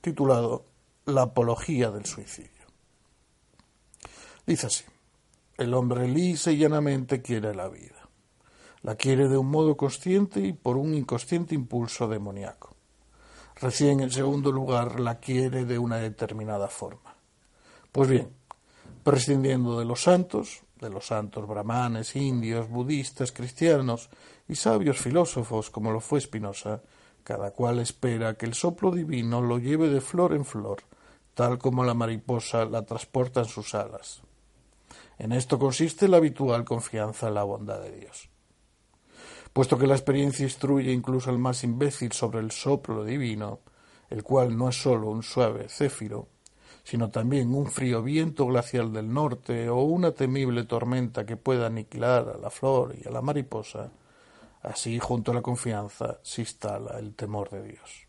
titulado 0.01 0.65
La 1.05 1.23
apología 1.23 1.91
del 1.91 2.05
suicidio. 2.05 2.65
Dice 4.47 4.65
así, 4.65 4.83
el 5.57 5.73
hombre 5.73 6.07
lisa 6.07 6.51
y 6.51 6.57
llanamente 6.57 7.21
quiere 7.21 7.55
la 7.55 7.67
vida. 7.67 8.09
La 8.83 8.95
quiere 8.95 9.27
de 9.27 9.37
un 9.37 9.49
modo 9.49 9.75
consciente 9.75 10.39
y 10.39 10.53
por 10.53 10.77
un 10.77 10.93
inconsciente 10.93 11.55
impulso 11.55 12.07
demoníaco. 12.07 12.75
Recién 13.55 14.01
en 14.01 14.11
segundo 14.11 14.51
lugar 14.51 14.99
la 14.99 15.19
quiere 15.19 15.65
de 15.65 15.79
una 15.79 15.97
determinada 15.97 16.67
forma. 16.67 17.15
Pues 17.91 18.07
bien, 18.07 18.29
prescindiendo 19.03 19.79
de 19.79 19.85
los 19.85 20.03
santos, 20.03 20.61
de 20.79 20.91
los 20.91 21.07
santos 21.07 21.47
brahmanes, 21.47 22.15
indios, 22.15 22.69
budistas, 22.69 23.31
cristianos 23.31 24.11
y 24.47 24.55
sabios 24.55 24.99
filósofos 24.99 25.71
como 25.71 25.91
lo 25.91 25.99
fue 25.99 26.21
Spinoza, 26.21 26.81
cada 27.23 27.49
cual 27.49 27.79
espera 27.79 28.35
que 28.35 28.45
el 28.45 28.53
soplo 28.53 28.91
divino 28.91 29.41
lo 29.41 29.57
lleve 29.57 29.89
de 29.89 30.01
flor 30.01 30.33
en 30.33 30.45
flor, 30.45 30.83
tal 31.33 31.57
como 31.57 31.83
la 31.83 31.95
mariposa 31.95 32.65
la 32.65 32.85
transporta 32.85 33.39
en 33.39 33.47
sus 33.47 33.73
alas. 33.73 34.21
En 35.17 35.31
esto 35.31 35.57
consiste 35.57 36.07
la 36.07 36.17
habitual 36.17 36.63
confianza 36.63 37.27
en 37.27 37.33
la 37.33 37.43
bondad 37.43 37.81
de 37.81 37.91
Dios. 37.91 38.29
Puesto 39.51 39.77
que 39.77 39.87
la 39.87 39.95
experiencia 39.95 40.43
instruye 40.43 40.91
incluso 40.91 41.29
al 41.29 41.39
más 41.39 41.63
imbécil 41.63 42.11
sobre 42.11 42.39
el 42.39 42.51
soplo 42.51 43.03
divino, 43.03 43.61
el 44.09 44.23
cual 44.23 44.55
no 44.55 44.69
es 44.69 44.81
sólo 44.81 45.09
un 45.09 45.23
suave 45.23 45.67
céfiro, 45.69 46.27
sino 46.83 47.09
también 47.09 47.53
un 47.53 47.65
frío 47.65 48.01
viento 48.01 48.45
glacial 48.45 48.93
del 48.93 49.11
norte 49.11 49.67
o 49.69 49.81
una 49.81 50.11
temible 50.11 50.63
tormenta 50.63 51.25
que 51.25 51.35
pueda 51.35 51.67
aniquilar 51.67 52.29
a 52.29 52.37
la 52.37 52.49
flor 52.49 52.95
y 53.03 53.07
a 53.07 53.11
la 53.11 53.21
mariposa, 53.21 53.91
así 54.61 54.99
junto 54.99 55.31
a 55.31 55.35
la 55.35 55.41
confianza 55.41 56.19
se 56.21 56.41
instala 56.41 56.97
el 56.99 57.15
temor 57.15 57.49
de 57.49 57.63
Dios. 57.63 58.06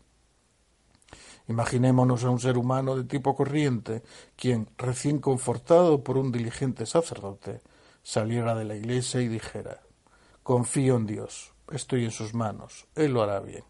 Imaginémonos 1.49 2.23
a 2.23 2.29
un 2.29 2.39
ser 2.39 2.59
humano 2.59 2.95
de 2.95 3.05
tipo 3.05 3.35
corriente, 3.35 4.03
quien, 4.35 4.69
recién 4.77 5.17
confortado 5.17 6.03
por 6.03 6.15
un 6.15 6.31
diligente 6.31 6.85
sacerdote, 6.85 7.61
saliera 8.03 8.53
de 8.53 8.65
la 8.65 8.75
iglesia 8.75 9.19
y 9.19 9.27
dijera 9.27 9.81
Confío 10.43 10.97
en 10.97 11.07
Dios, 11.07 11.53
estoy 11.71 12.05
en 12.05 12.11
sus 12.11 12.35
manos, 12.35 12.85
Él 12.93 13.13
lo 13.13 13.23
hará 13.23 13.39
bien. 13.39 13.63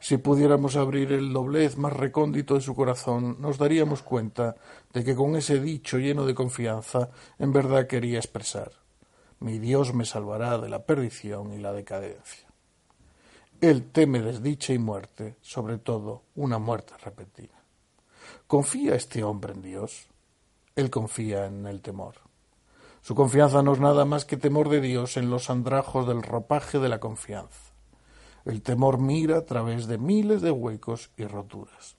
Si 0.00 0.16
pudiéramos 0.16 0.74
abrir 0.74 1.12
el 1.12 1.32
doblez 1.32 1.76
más 1.76 1.92
recóndito 1.92 2.54
de 2.54 2.60
su 2.60 2.74
corazón, 2.74 3.36
nos 3.38 3.56
daríamos 3.56 4.02
cuenta 4.02 4.56
de 4.92 5.04
que 5.04 5.14
con 5.14 5.36
ese 5.36 5.60
dicho 5.60 5.96
lleno 5.98 6.26
de 6.26 6.34
confianza, 6.34 7.10
en 7.38 7.52
verdad 7.52 7.86
quería 7.86 8.18
expresar 8.18 8.72
Mi 9.38 9.60
Dios 9.60 9.94
me 9.94 10.04
salvará 10.04 10.58
de 10.58 10.68
la 10.68 10.84
perdición 10.86 11.52
y 11.52 11.58
la 11.58 11.72
decadencia. 11.72 12.49
Él 13.60 13.90
teme 13.92 14.22
desdicha 14.22 14.72
y 14.72 14.78
muerte, 14.78 15.36
sobre 15.42 15.76
todo 15.76 16.22
una 16.34 16.58
muerte 16.58 16.94
repentina. 16.96 17.62
¿Confía 18.46 18.94
este 18.94 19.22
hombre 19.22 19.52
en 19.52 19.60
Dios? 19.60 20.08
Él 20.76 20.88
confía 20.88 21.44
en 21.44 21.66
el 21.66 21.82
temor. 21.82 22.14
Su 23.02 23.14
confianza 23.14 23.62
no 23.62 23.72
es 23.74 23.80
nada 23.80 24.06
más 24.06 24.24
que 24.24 24.38
temor 24.38 24.70
de 24.70 24.80
Dios 24.80 25.16
en 25.18 25.28
los 25.28 25.50
andrajos 25.50 26.06
del 26.06 26.22
ropaje 26.22 26.78
de 26.78 26.88
la 26.88 27.00
confianza. 27.00 27.72
El 28.46 28.62
temor 28.62 28.98
mira 28.98 29.38
a 29.38 29.44
través 29.44 29.86
de 29.86 29.98
miles 29.98 30.40
de 30.40 30.50
huecos 30.50 31.10
y 31.18 31.24
roturas. 31.24 31.96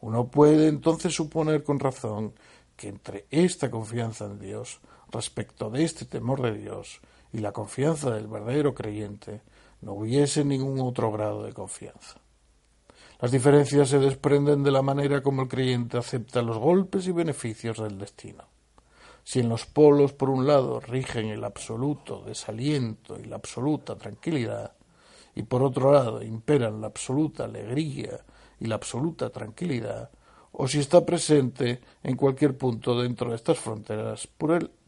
Uno 0.00 0.28
puede 0.28 0.68
entonces 0.68 1.14
suponer 1.14 1.64
con 1.64 1.80
razón 1.80 2.34
que 2.76 2.88
entre 2.88 3.26
esta 3.30 3.70
confianza 3.70 4.26
en 4.26 4.38
Dios, 4.38 4.80
respecto 5.10 5.70
de 5.70 5.84
este 5.84 6.04
temor 6.04 6.42
de 6.42 6.52
Dios, 6.52 7.00
y 7.32 7.38
la 7.38 7.52
confianza 7.52 8.10
del 8.10 8.26
verdadero 8.26 8.74
creyente, 8.74 9.42
no 9.80 9.92
hubiese 9.92 10.44
ningún 10.44 10.80
otro 10.80 11.12
grado 11.12 11.44
de 11.44 11.52
confianza. 11.52 12.20
Las 13.20 13.32
diferencias 13.32 13.88
se 13.88 13.98
desprenden 13.98 14.62
de 14.62 14.70
la 14.70 14.82
manera 14.82 15.22
como 15.22 15.42
el 15.42 15.48
creyente 15.48 15.98
acepta 15.98 16.40
los 16.40 16.58
golpes 16.58 17.06
y 17.08 17.12
beneficios 17.12 17.78
del 17.78 17.98
destino. 17.98 18.44
Si 19.24 19.40
en 19.40 19.48
los 19.48 19.66
polos, 19.66 20.12
por 20.12 20.30
un 20.30 20.46
lado, 20.46 20.80
rigen 20.80 21.26
el 21.26 21.44
absoluto 21.44 22.22
desaliento 22.22 23.18
y 23.18 23.24
la 23.24 23.36
absoluta 23.36 23.96
tranquilidad, 23.96 24.72
y 25.34 25.42
por 25.42 25.62
otro 25.62 25.92
lado 25.92 26.22
imperan 26.22 26.80
la 26.80 26.86
absoluta 26.86 27.44
alegría 27.44 28.24
y 28.58 28.66
la 28.66 28.76
absoluta 28.76 29.30
tranquilidad, 29.30 30.10
o 30.52 30.66
si 30.66 30.78
está 30.78 31.04
presente 31.04 31.80
en 32.02 32.16
cualquier 32.16 32.56
punto 32.56 33.00
dentro 33.00 33.30
de 33.30 33.36
estas 33.36 33.58
fronteras, 33.58 34.28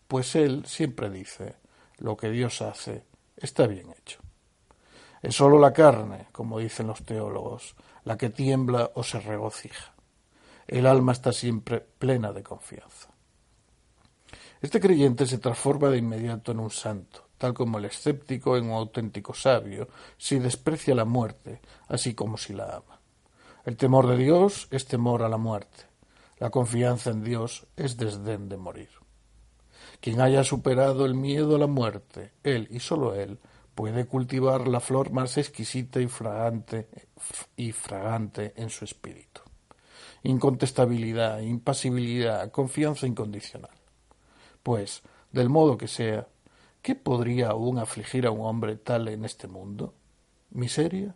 pues 0.09 0.35
él 0.35 0.64
siempre 0.66 1.11
dice, 1.11 1.57
lo 2.00 2.16
que 2.16 2.30
Dios 2.30 2.60
hace 2.62 3.04
está 3.36 3.66
bien 3.66 3.90
hecho. 3.90 4.20
Es 5.22 5.36
sólo 5.36 5.58
la 5.58 5.72
carne, 5.72 6.28
como 6.32 6.58
dicen 6.58 6.86
los 6.86 7.04
teólogos, 7.04 7.76
la 8.04 8.16
que 8.16 8.30
tiembla 8.30 8.90
o 8.94 9.02
se 9.02 9.20
regocija. 9.20 9.94
El 10.66 10.86
alma 10.86 11.12
está 11.12 11.32
siempre 11.32 11.80
plena 11.80 12.32
de 12.32 12.42
confianza. 12.42 13.10
Este 14.62 14.80
creyente 14.80 15.26
se 15.26 15.38
transforma 15.38 15.88
de 15.88 15.98
inmediato 15.98 16.52
en 16.52 16.60
un 16.60 16.70
santo, 16.70 17.28
tal 17.38 17.54
como 17.54 17.78
el 17.78 17.86
escéptico 17.86 18.56
en 18.56 18.66
un 18.66 18.72
auténtico 18.72 19.34
sabio, 19.34 19.88
si 20.16 20.38
desprecia 20.38 20.94
la 20.94 21.04
muerte, 21.04 21.60
así 21.88 22.14
como 22.14 22.36
si 22.36 22.52
la 22.52 22.76
ama. 22.76 23.00
El 23.64 23.76
temor 23.76 24.06
de 24.06 24.16
Dios 24.16 24.68
es 24.70 24.86
temor 24.86 25.22
a 25.22 25.28
la 25.28 25.38
muerte. 25.38 25.84
La 26.38 26.50
confianza 26.50 27.10
en 27.10 27.22
Dios 27.22 27.66
es 27.76 27.96
desdén 27.96 28.48
de 28.48 28.56
morir. 28.56 28.99
Quien 30.00 30.20
haya 30.20 30.44
superado 30.44 31.04
el 31.04 31.14
miedo 31.14 31.56
a 31.56 31.58
la 31.58 31.66
muerte, 31.66 32.32
él 32.42 32.68
y 32.70 32.80
sólo 32.80 33.14
él, 33.14 33.38
puede 33.74 34.06
cultivar 34.06 34.66
la 34.66 34.80
flor 34.80 35.10
más 35.10 35.36
exquisita 35.38 36.00
y 36.00 36.06
fragante, 36.06 36.88
y 37.56 37.72
fragante 37.72 38.52
en 38.56 38.70
su 38.70 38.84
espíritu. 38.84 39.42
Incontestabilidad, 40.22 41.40
impasibilidad, 41.40 42.50
confianza 42.50 43.06
incondicional. 43.06 43.70
Pues, 44.62 45.02
del 45.32 45.48
modo 45.48 45.78
que 45.78 45.88
sea, 45.88 46.28
¿qué 46.82 46.94
podría 46.94 47.50
aún 47.50 47.78
afligir 47.78 48.26
a 48.26 48.30
un 48.30 48.46
hombre 48.46 48.76
tal 48.76 49.08
en 49.08 49.24
este 49.24 49.48
mundo? 49.48 49.94
¿Miseria? 50.50 51.14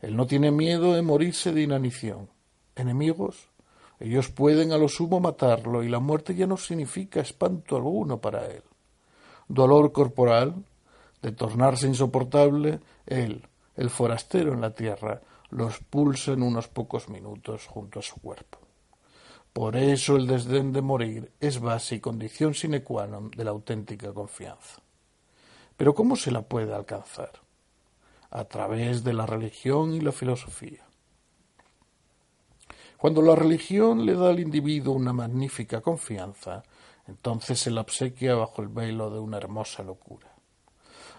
Él 0.00 0.16
no 0.16 0.26
tiene 0.26 0.50
miedo 0.50 0.94
de 0.94 1.02
morirse 1.02 1.52
de 1.52 1.62
inanición. 1.62 2.28
¿Enemigos? 2.74 3.49
Ellos 4.00 4.30
pueden 4.30 4.72
a 4.72 4.78
lo 4.78 4.88
sumo 4.88 5.20
matarlo 5.20 5.82
y 5.82 5.88
la 5.88 6.00
muerte 6.00 6.34
ya 6.34 6.46
no 6.46 6.56
significa 6.56 7.20
espanto 7.20 7.76
alguno 7.76 8.18
para 8.18 8.46
él. 8.46 8.62
Dolor 9.46 9.92
corporal, 9.92 10.54
de 11.20 11.32
tornarse 11.32 11.86
insoportable, 11.86 12.80
él, 13.06 13.46
el 13.76 13.90
forastero 13.90 14.54
en 14.54 14.62
la 14.62 14.74
tierra, 14.74 15.20
los 15.50 15.80
pulsa 15.80 16.32
en 16.32 16.42
unos 16.42 16.68
pocos 16.68 17.10
minutos 17.10 17.66
junto 17.66 17.98
a 17.98 18.02
su 18.02 18.18
cuerpo. 18.20 18.58
Por 19.52 19.76
eso 19.76 20.16
el 20.16 20.26
desdén 20.26 20.72
de 20.72 20.80
morir 20.80 21.32
es 21.40 21.60
base 21.60 21.96
y 21.96 22.00
condición 22.00 22.54
sine 22.54 22.82
qua 22.82 23.06
non 23.06 23.28
de 23.34 23.44
la 23.44 23.50
auténtica 23.50 24.14
confianza. 24.14 24.80
Pero 25.76 25.92
¿cómo 25.92 26.14
se 26.14 26.30
la 26.30 26.42
puede 26.42 26.72
alcanzar? 26.72 27.42
A 28.30 28.44
través 28.44 29.02
de 29.02 29.12
la 29.12 29.26
religión 29.26 29.92
y 29.92 30.00
la 30.00 30.12
filosofía. 30.12 30.89
Cuando 33.00 33.22
la 33.22 33.34
religión 33.34 34.04
le 34.04 34.12
da 34.12 34.28
al 34.28 34.40
individuo 34.40 34.92
una 34.92 35.14
magnífica 35.14 35.80
confianza, 35.80 36.62
entonces 37.08 37.58
se 37.58 37.70
la 37.70 37.80
obsequia 37.80 38.34
bajo 38.34 38.60
el 38.60 38.68
velo 38.68 39.08
de 39.08 39.18
una 39.18 39.38
hermosa 39.38 39.82
locura. 39.82 40.28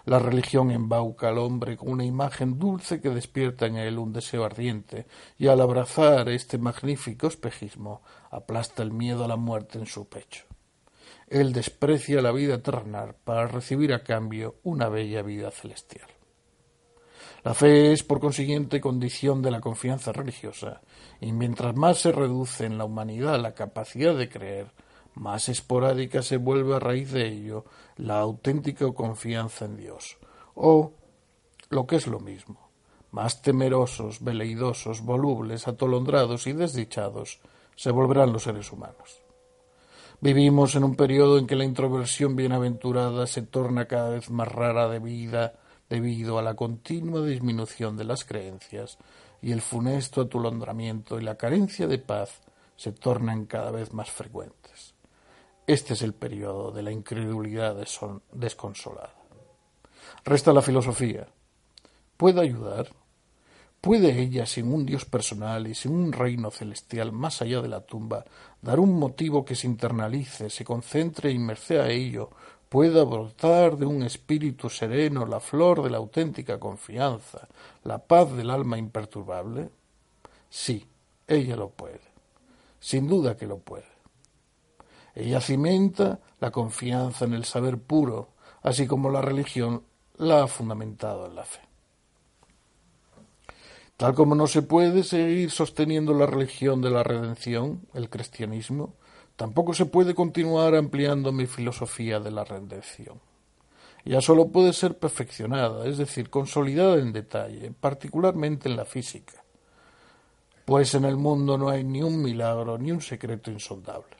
La 0.04 0.20
religión 0.20 0.70
embauca 0.70 1.30
al 1.30 1.38
hombre 1.38 1.76
con 1.76 1.88
una 1.88 2.04
imagen 2.04 2.56
dulce 2.56 3.00
que 3.00 3.10
despierta 3.10 3.66
en 3.66 3.78
él 3.78 3.98
un 3.98 4.12
deseo 4.12 4.44
ardiente, 4.44 5.08
y 5.36 5.48
al 5.48 5.60
abrazar 5.60 6.28
este 6.28 6.56
magnífico 6.56 7.26
espejismo 7.26 8.02
aplasta 8.30 8.84
el 8.84 8.92
miedo 8.92 9.24
a 9.24 9.28
la 9.28 9.36
muerte 9.36 9.80
en 9.80 9.86
su 9.86 10.08
pecho. 10.08 10.44
Él 11.26 11.52
desprecia 11.52 12.22
la 12.22 12.30
vida 12.30 12.62
terrenal 12.62 13.16
para 13.24 13.48
recibir 13.48 13.92
a 13.92 14.04
cambio 14.04 14.54
una 14.62 14.88
bella 14.88 15.22
vida 15.22 15.50
celestial. 15.50 16.06
La 17.44 17.54
fe 17.54 17.92
es, 17.92 18.04
por 18.04 18.20
consiguiente, 18.20 18.80
condición 18.80 19.42
de 19.42 19.50
la 19.50 19.60
confianza 19.60 20.12
religiosa, 20.12 20.80
y 21.20 21.32
mientras 21.32 21.74
más 21.74 21.98
se 21.98 22.12
reduce 22.12 22.66
en 22.66 22.78
la 22.78 22.84
humanidad 22.84 23.40
la 23.40 23.54
capacidad 23.54 24.16
de 24.16 24.28
creer, 24.28 24.70
más 25.14 25.48
esporádica 25.48 26.22
se 26.22 26.36
vuelve 26.36 26.76
a 26.76 26.78
raíz 26.78 27.10
de 27.10 27.26
ello 27.26 27.64
la 27.96 28.20
auténtica 28.20 28.90
confianza 28.92 29.64
en 29.64 29.76
Dios, 29.76 30.18
o, 30.54 30.92
lo 31.68 31.86
que 31.86 31.96
es 31.96 32.06
lo 32.06 32.20
mismo, 32.20 32.70
más 33.10 33.42
temerosos, 33.42 34.22
veleidosos, 34.22 35.02
volubles, 35.02 35.66
atolondrados 35.66 36.46
y 36.46 36.52
desdichados 36.52 37.40
se 37.74 37.90
volverán 37.90 38.32
los 38.32 38.44
seres 38.44 38.70
humanos. 38.70 39.20
Vivimos 40.20 40.76
en 40.76 40.84
un 40.84 40.94
periodo 40.94 41.38
en 41.38 41.48
que 41.48 41.56
la 41.56 41.64
introversión 41.64 42.36
bienaventurada 42.36 43.26
se 43.26 43.42
torna 43.42 43.86
cada 43.86 44.10
vez 44.10 44.30
más 44.30 44.46
rara 44.46 44.88
de 44.88 45.00
vida 45.00 45.54
debido 45.92 46.38
a 46.38 46.42
la 46.42 46.54
continua 46.54 47.20
disminución 47.20 47.98
de 47.98 48.04
las 48.04 48.24
creencias 48.24 48.96
y 49.42 49.52
el 49.52 49.60
funesto 49.60 50.22
atolondramiento 50.22 51.20
y 51.20 51.22
la 51.22 51.36
carencia 51.36 51.86
de 51.86 51.98
paz 51.98 52.40
se 52.76 52.92
tornan 52.92 53.44
cada 53.44 53.70
vez 53.70 53.92
más 53.92 54.10
frecuentes. 54.10 54.94
Este 55.66 55.92
es 55.92 56.00
el 56.00 56.14
periodo 56.14 56.72
de 56.72 56.82
la 56.82 56.92
incredulidad 56.92 57.76
desconsolada. 58.32 59.12
Resta 60.24 60.54
la 60.54 60.62
filosofía. 60.62 61.28
¿Puede 62.16 62.40
ayudar? 62.40 62.88
¿Puede 63.82 64.18
ella, 64.18 64.46
sin 64.46 64.72
un 64.72 64.86
Dios 64.86 65.04
personal 65.04 65.66
y 65.66 65.74
sin 65.74 65.92
un 65.92 66.12
reino 66.12 66.50
celestial 66.50 67.12
más 67.12 67.42
allá 67.42 67.60
de 67.60 67.68
la 67.68 67.82
tumba, 67.82 68.24
dar 68.62 68.80
un 68.80 68.98
motivo 68.98 69.44
que 69.44 69.56
se 69.56 69.66
internalice, 69.66 70.48
se 70.48 70.64
concentre 70.64 71.32
y 71.32 71.38
merced 71.38 71.80
a 71.80 71.90
ello, 71.90 72.30
pueda 72.72 73.04
brotar 73.04 73.76
de 73.76 73.84
un 73.84 74.02
espíritu 74.02 74.70
sereno 74.70 75.26
la 75.26 75.40
flor 75.40 75.82
de 75.82 75.90
la 75.90 75.98
auténtica 75.98 76.58
confianza, 76.58 77.46
la 77.84 77.98
paz 77.98 78.32
del 78.32 78.48
alma 78.48 78.78
imperturbable? 78.78 79.68
Sí, 80.48 80.88
ella 81.26 81.54
lo 81.54 81.68
puede. 81.68 82.00
Sin 82.80 83.08
duda 83.08 83.36
que 83.36 83.46
lo 83.46 83.58
puede. 83.58 83.92
Ella 85.14 85.42
cimenta 85.42 86.20
la 86.40 86.50
confianza 86.50 87.26
en 87.26 87.34
el 87.34 87.44
saber 87.44 87.76
puro, 87.76 88.30
así 88.62 88.86
como 88.86 89.10
la 89.10 89.20
religión 89.20 89.82
la 90.16 90.44
ha 90.44 90.46
fundamentado 90.46 91.26
en 91.26 91.34
la 91.34 91.44
fe. 91.44 91.60
Tal 93.98 94.14
como 94.14 94.34
no 94.34 94.46
se 94.46 94.62
puede 94.62 95.02
seguir 95.02 95.50
sosteniendo 95.50 96.14
la 96.14 96.24
religión 96.24 96.80
de 96.80 96.88
la 96.88 97.02
redención, 97.02 97.86
el 97.92 98.08
cristianismo, 98.08 98.94
tampoco 99.36 99.74
se 99.74 99.86
puede 99.86 100.14
continuar 100.14 100.74
ampliando 100.74 101.32
mi 101.32 101.46
filosofía 101.46 102.20
de 102.20 102.30
la 102.30 102.44
redención. 102.44 103.20
Ya 104.04 104.20
solo 104.20 104.48
puede 104.48 104.72
ser 104.72 104.98
perfeccionada, 104.98 105.86
es 105.86 105.98
decir, 105.98 106.28
consolidada 106.28 106.96
en 106.96 107.12
detalle, 107.12 107.72
particularmente 107.72 108.68
en 108.68 108.76
la 108.76 108.84
física, 108.84 109.44
pues 110.64 110.94
en 110.94 111.04
el 111.04 111.16
mundo 111.16 111.56
no 111.56 111.68
hay 111.68 111.84
ni 111.84 112.02
un 112.02 112.20
milagro 112.20 112.78
ni 112.78 112.90
un 112.90 113.00
secreto 113.00 113.50
insondable. 113.50 114.16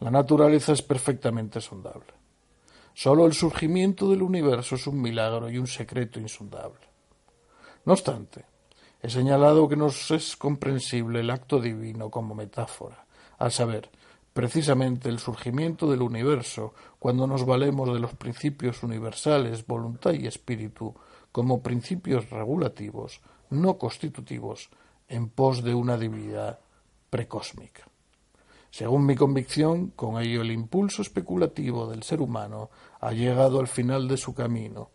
La 0.00 0.10
naturaleza 0.10 0.72
es 0.72 0.82
perfectamente 0.82 1.60
sondable. 1.60 2.12
Solo 2.94 3.26
el 3.26 3.32
surgimiento 3.32 4.08
del 4.08 4.22
universo 4.22 4.76
es 4.76 4.86
un 4.86 5.00
milagro 5.00 5.50
y 5.50 5.58
un 5.58 5.66
secreto 5.66 6.20
insondable. 6.20 6.86
No 7.84 7.94
obstante, 7.94 8.44
he 9.02 9.10
señalado 9.10 9.68
que 9.68 9.76
nos 9.76 10.10
es 10.12 10.36
comprensible 10.36 11.20
el 11.20 11.30
acto 11.30 11.60
divino 11.60 12.10
como 12.10 12.34
metáfora, 12.34 13.04
al 13.38 13.50
saber, 13.50 13.90
precisamente 14.34 15.08
el 15.08 15.20
surgimiento 15.20 15.88
del 15.88 16.02
universo, 16.02 16.74
cuando 16.98 17.26
nos 17.26 17.46
valemos 17.46 17.94
de 17.94 18.00
los 18.00 18.14
principios 18.14 18.82
universales, 18.82 19.64
voluntad 19.64 20.12
y 20.12 20.26
espíritu, 20.26 20.94
como 21.30 21.62
principios 21.62 22.28
regulativos, 22.30 23.20
no 23.50 23.78
constitutivos, 23.78 24.70
en 25.08 25.28
pos 25.28 25.62
de 25.62 25.72
una 25.72 25.96
divinidad 25.96 26.58
precósmica. 27.10 27.88
Según 28.70 29.06
mi 29.06 29.14
convicción, 29.14 29.92
con 29.94 30.20
ello 30.20 30.42
el 30.42 30.50
impulso 30.50 31.02
especulativo 31.02 31.86
del 31.86 32.02
ser 32.02 32.20
humano 32.20 32.70
ha 33.00 33.12
llegado 33.12 33.60
al 33.60 33.68
final 33.68 34.08
de 34.08 34.16
su 34.16 34.34
camino, 34.34 34.90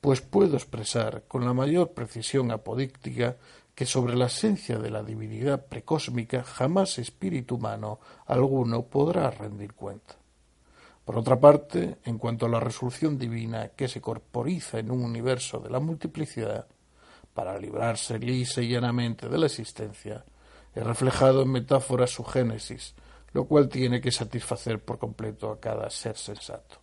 pues 0.00 0.22
puedo 0.22 0.56
expresar 0.56 1.24
con 1.28 1.44
la 1.44 1.52
mayor 1.52 1.92
precisión 1.92 2.50
apodíctica 2.52 3.36
que 3.78 3.86
sobre 3.86 4.16
la 4.16 4.26
esencia 4.26 4.76
de 4.76 4.90
la 4.90 5.04
divinidad 5.04 5.64
precósmica 5.64 6.42
jamás 6.42 6.98
espíritu 6.98 7.54
humano 7.54 8.00
alguno 8.26 8.82
podrá 8.82 9.30
rendir 9.30 9.72
cuenta. 9.74 10.16
Por 11.04 11.16
otra 11.16 11.38
parte, 11.38 11.98
en 12.04 12.18
cuanto 12.18 12.46
a 12.46 12.48
la 12.48 12.58
resolución 12.58 13.16
divina 13.16 13.68
que 13.68 13.86
se 13.86 14.00
corporiza 14.00 14.80
en 14.80 14.90
un 14.90 15.04
universo 15.04 15.60
de 15.60 15.70
la 15.70 15.78
multiplicidad, 15.78 16.66
para 17.32 17.56
librarse 17.56 18.18
lisa 18.18 18.62
y 18.62 18.70
llanamente 18.70 19.28
de 19.28 19.38
la 19.38 19.46
existencia, 19.46 20.24
he 20.74 20.82
reflejado 20.82 21.42
en 21.42 21.52
metáforas 21.52 22.10
su 22.10 22.24
génesis, 22.24 22.96
lo 23.32 23.44
cual 23.44 23.68
tiene 23.68 24.00
que 24.00 24.10
satisfacer 24.10 24.82
por 24.82 24.98
completo 24.98 25.52
a 25.52 25.60
cada 25.60 25.88
ser 25.88 26.16
sensato. 26.16 26.78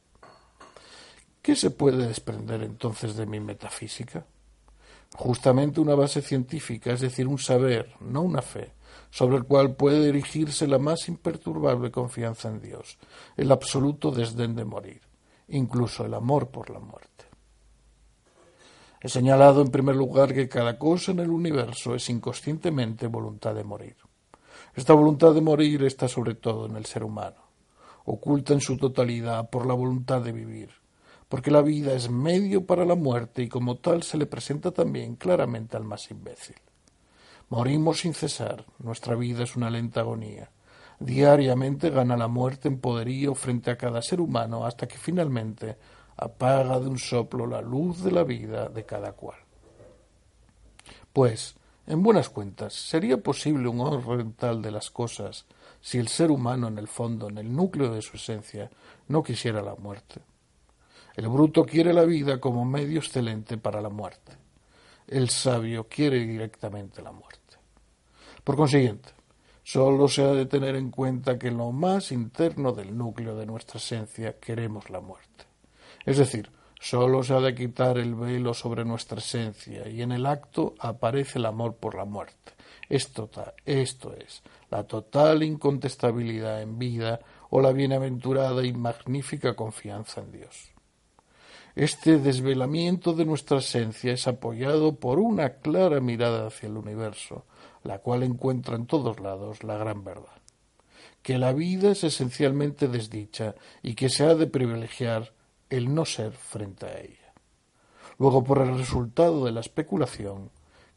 ¿Qué 1.41 1.57
se 1.57 1.71
puede 1.71 2.07
desprender 2.07 2.63
entonces 2.63 3.17
de 3.17 3.25
mi 3.25 3.41
metafísica? 3.41 4.25
Justamente 5.15 5.79
una 5.79 5.95
base 5.95 6.21
científica, 6.21 6.91
es 6.91 7.01
decir, 7.01 7.27
un 7.27 7.37
saber, 7.37 7.95
no 8.01 8.21
una 8.21 8.41
fe, 8.41 8.73
sobre 9.09 9.37
el 9.37 9.45
cual 9.45 9.75
puede 9.75 10.09
erigirse 10.09 10.67
la 10.67 10.77
más 10.77 11.07
imperturbable 11.07 11.89
confianza 11.89 12.49
en 12.49 12.61
Dios, 12.61 12.97
el 13.37 13.51
absoluto 13.51 14.11
desdén 14.11 14.55
de 14.55 14.65
morir, 14.65 15.01
incluso 15.47 16.05
el 16.05 16.13
amor 16.13 16.49
por 16.49 16.69
la 16.69 16.79
muerte. 16.79 17.25
He 18.99 19.07
señalado 19.07 19.61
en 19.61 19.71
primer 19.71 19.95
lugar 19.95 20.33
que 20.33 20.49
cada 20.49 20.77
cosa 20.77 21.11
en 21.11 21.19
el 21.19 21.29
universo 21.29 21.95
es 21.95 22.09
inconscientemente 22.09 23.07
voluntad 23.07 23.55
de 23.55 23.63
morir. 23.63 23.95
Esta 24.73 24.93
voluntad 24.93 25.33
de 25.33 25.41
morir 25.41 25.83
está 25.83 26.07
sobre 26.07 26.35
todo 26.35 26.65
en 26.65 26.75
el 26.75 26.85
ser 26.85 27.03
humano, 27.03 27.37
oculta 28.03 28.53
en 28.53 28.61
su 28.61 28.77
totalidad 28.77 29.49
por 29.49 29.65
la 29.65 29.73
voluntad 29.73 30.21
de 30.21 30.33
vivir, 30.33 30.71
porque 31.29 31.51
la 31.51 31.61
vida 31.61 31.93
es 31.93 32.09
medio 32.09 32.65
para 32.65 32.85
la 32.85 32.95
muerte 32.95 33.41
y 33.43 33.49
como 33.49 33.77
tal 33.77 34.03
se 34.03 34.17
le 34.17 34.25
presenta 34.25 34.71
también 34.71 35.15
claramente 35.15 35.75
al 35.77 35.83
más 35.83 36.09
imbécil. 36.11 36.55
Morimos 37.49 37.99
sin 37.99 38.13
cesar, 38.13 38.65
nuestra 38.79 39.15
vida 39.15 39.43
es 39.43 39.55
una 39.55 39.69
lenta 39.69 40.01
agonía. 40.01 40.49
Diariamente 40.99 41.89
gana 41.89 42.15
la 42.15 42.27
muerte 42.27 42.67
en 42.67 42.79
poderío 42.79 43.35
frente 43.35 43.71
a 43.71 43.77
cada 43.77 44.01
ser 44.01 44.21
humano 44.21 44.65
hasta 44.65 44.87
que 44.87 44.97
finalmente 44.97 45.77
apaga 46.17 46.79
de 46.79 46.87
un 46.87 46.97
soplo 46.97 47.45
la 47.45 47.61
luz 47.61 48.03
de 48.03 48.11
la 48.11 48.23
vida 48.23 48.69
de 48.69 48.85
cada 48.85 49.11
cual. 49.11 49.37
Pues, 51.11 51.55
en 51.87 52.01
buenas 52.01 52.29
cuentas, 52.29 52.73
¿sería 52.73 53.17
posible 53.17 53.67
un 53.67 53.81
orden 53.81 54.33
tal 54.33 54.61
de 54.61 54.71
las 54.71 54.89
cosas 54.89 55.45
si 55.81 55.97
el 55.97 56.07
ser 56.07 56.31
humano 56.31 56.67
en 56.67 56.77
el 56.77 56.87
fondo, 56.87 57.29
en 57.29 57.37
el 57.37 57.53
núcleo 57.53 57.93
de 57.93 58.01
su 58.01 58.17
esencia, 58.17 58.71
no 59.07 59.21
quisiera 59.21 59.61
la 59.61 59.75
muerte? 59.75 60.21
El 61.15 61.29
bruto 61.29 61.65
quiere 61.65 61.93
la 61.93 62.03
vida 62.03 62.41
como 62.41 62.65
medio 62.65 62.99
excelente 62.99 63.57
para 63.57 63.81
la 63.81 63.89
muerte. 63.89 64.33
El 65.07 65.29
sabio 65.29 65.87
quiere 65.87 66.19
directamente 66.25 67.01
la 67.01 67.13
muerte. 67.13 67.57
Por 68.43 68.57
consiguiente, 68.57 69.09
sólo 69.63 70.09
se 70.09 70.23
ha 70.23 70.33
de 70.33 70.45
tener 70.45 70.75
en 70.75 70.91
cuenta 70.91 71.39
que 71.39 71.47
en 71.47 71.57
lo 71.57 71.71
más 71.71 72.11
interno 72.11 72.73
del 72.73 72.97
núcleo 72.97 73.35
de 73.37 73.45
nuestra 73.45 73.77
esencia 73.77 74.39
queremos 74.39 74.89
la 74.89 74.99
muerte. 74.99 75.45
Es 76.05 76.17
decir, 76.17 76.51
sólo 76.81 77.23
se 77.23 77.33
ha 77.33 77.39
de 77.39 77.55
quitar 77.55 77.97
el 77.97 78.13
velo 78.13 78.53
sobre 78.53 78.83
nuestra 78.83 79.19
esencia 79.19 79.87
y 79.87 80.01
en 80.01 80.11
el 80.11 80.25
acto 80.25 80.75
aparece 80.79 81.39
el 81.39 81.45
amor 81.45 81.77
por 81.77 81.95
la 81.95 82.05
muerte. 82.05 82.53
Esto, 82.89 83.29
esto 83.65 84.13
es 84.13 84.43
la 84.69 84.83
total 84.83 85.43
incontestabilidad 85.43 86.61
en 86.61 86.77
vida 86.77 87.21
o 87.49 87.61
la 87.61 87.71
bienaventurada 87.71 88.65
y 88.65 88.73
magnífica 88.73 89.55
confianza 89.55 90.21
en 90.21 90.31
Dios. 90.33 90.74
Este 91.75 92.17
desvelamiento 92.17 93.13
de 93.13 93.25
nuestra 93.25 93.57
esencia 93.57 94.13
es 94.13 94.27
apoyado 94.27 94.95
por 94.95 95.19
una 95.19 95.55
clara 95.55 95.99
mirada 95.99 96.47
hacia 96.47 96.67
el 96.67 96.77
universo, 96.77 97.45
la 97.83 97.99
cual 97.99 98.23
encuentra 98.23 98.75
en 98.75 98.85
todos 98.85 99.19
lados 99.19 99.63
la 99.63 99.77
gran 99.77 100.03
verdad 100.03 100.35
que 101.25 101.39
la 101.39 101.53
vida 101.53 101.89
es 101.89 102.03
esencialmente 102.03 102.87
desdicha 102.87 103.55
y 103.81 103.95
que 103.95 104.09
se 104.09 104.25
ha 104.25 104.35
de 104.35 104.45
privilegiar 104.45 105.33
el 105.71 105.91
no 105.91 106.05
ser 106.05 106.33
frente 106.33 106.85
a 106.85 106.99
ella. 106.99 107.33
Luego, 108.19 108.43
por 108.43 108.59
el 108.59 108.77
resultado 108.77 109.43
de 109.43 109.51
la 109.51 109.61
especulación, 109.61 110.51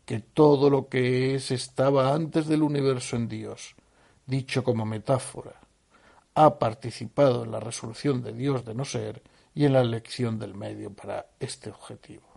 que 0.04 0.20
todo 0.20 0.68
lo 0.68 0.90
que 0.90 1.34
es 1.34 1.50
estaba 1.50 2.12
antes 2.12 2.46
del 2.46 2.62
universo 2.62 3.16
en 3.16 3.26
Dios, 3.26 3.74
dicho 4.26 4.62
como 4.62 4.84
metáfora, 4.84 5.62
ha 6.34 6.58
participado 6.58 7.44
en 7.44 7.50
la 7.50 7.60
resolución 7.60 8.22
de 8.22 8.34
Dios 8.34 8.66
de 8.66 8.74
no 8.74 8.84
ser 8.84 9.22
y 9.58 9.64
en 9.64 9.72
la 9.72 9.80
elección 9.80 10.38
del 10.38 10.54
medio 10.54 10.92
para 10.92 11.26
este 11.40 11.70
objetivo. 11.70 12.28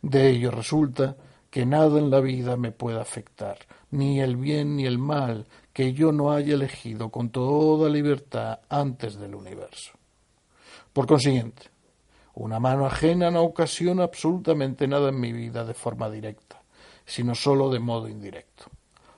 De 0.00 0.30
ello 0.30 0.50
resulta 0.50 1.14
que 1.50 1.66
nada 1.66 1.98
en 1.98 2.08
la 2.08 2.20
vida 2.20 2.56
me 2.56 2.72
pueda 2.72 3.02
afectar, 3.02 3.58
ni 3.90 4.20
el 4.20 4.36
bien 4.36 4.76
ni 4.76 4.86
el 4.86 4.96
mal 4.96 5.46
que 5.74 5.92
yo 5.92 6.12
no 6.12 6.32
haya 6.32 6.54
elegido 6.54 7.10
con 7.10 7.28
toda 7.28 7.90
libertad 7.90 8.60
antes 8.70 9.16
del 9.18 9.34
universo. 9.34 9.92
Por 10.94 11.06
consiguiente, 11.06 11.64
una 12.32 12.60
mano 12.60 12.86
ajena 12.86 13.30
no 13.30 13.42
ocasiona 13.42 14.04
absolutamente 14.04 14.88
nada 14.88 15.10
en 15.10 15.20
mi 15.20 15.34
vida 15.34 15.66
de 15.66 15.74
forma 15.74 16.08
directa, 16.08 16.62
sino 17.04 17.34
sólo 17.34 17.68
de 17.68 17.80
modo 17.80 18.08
indirecto. 18.08 18.70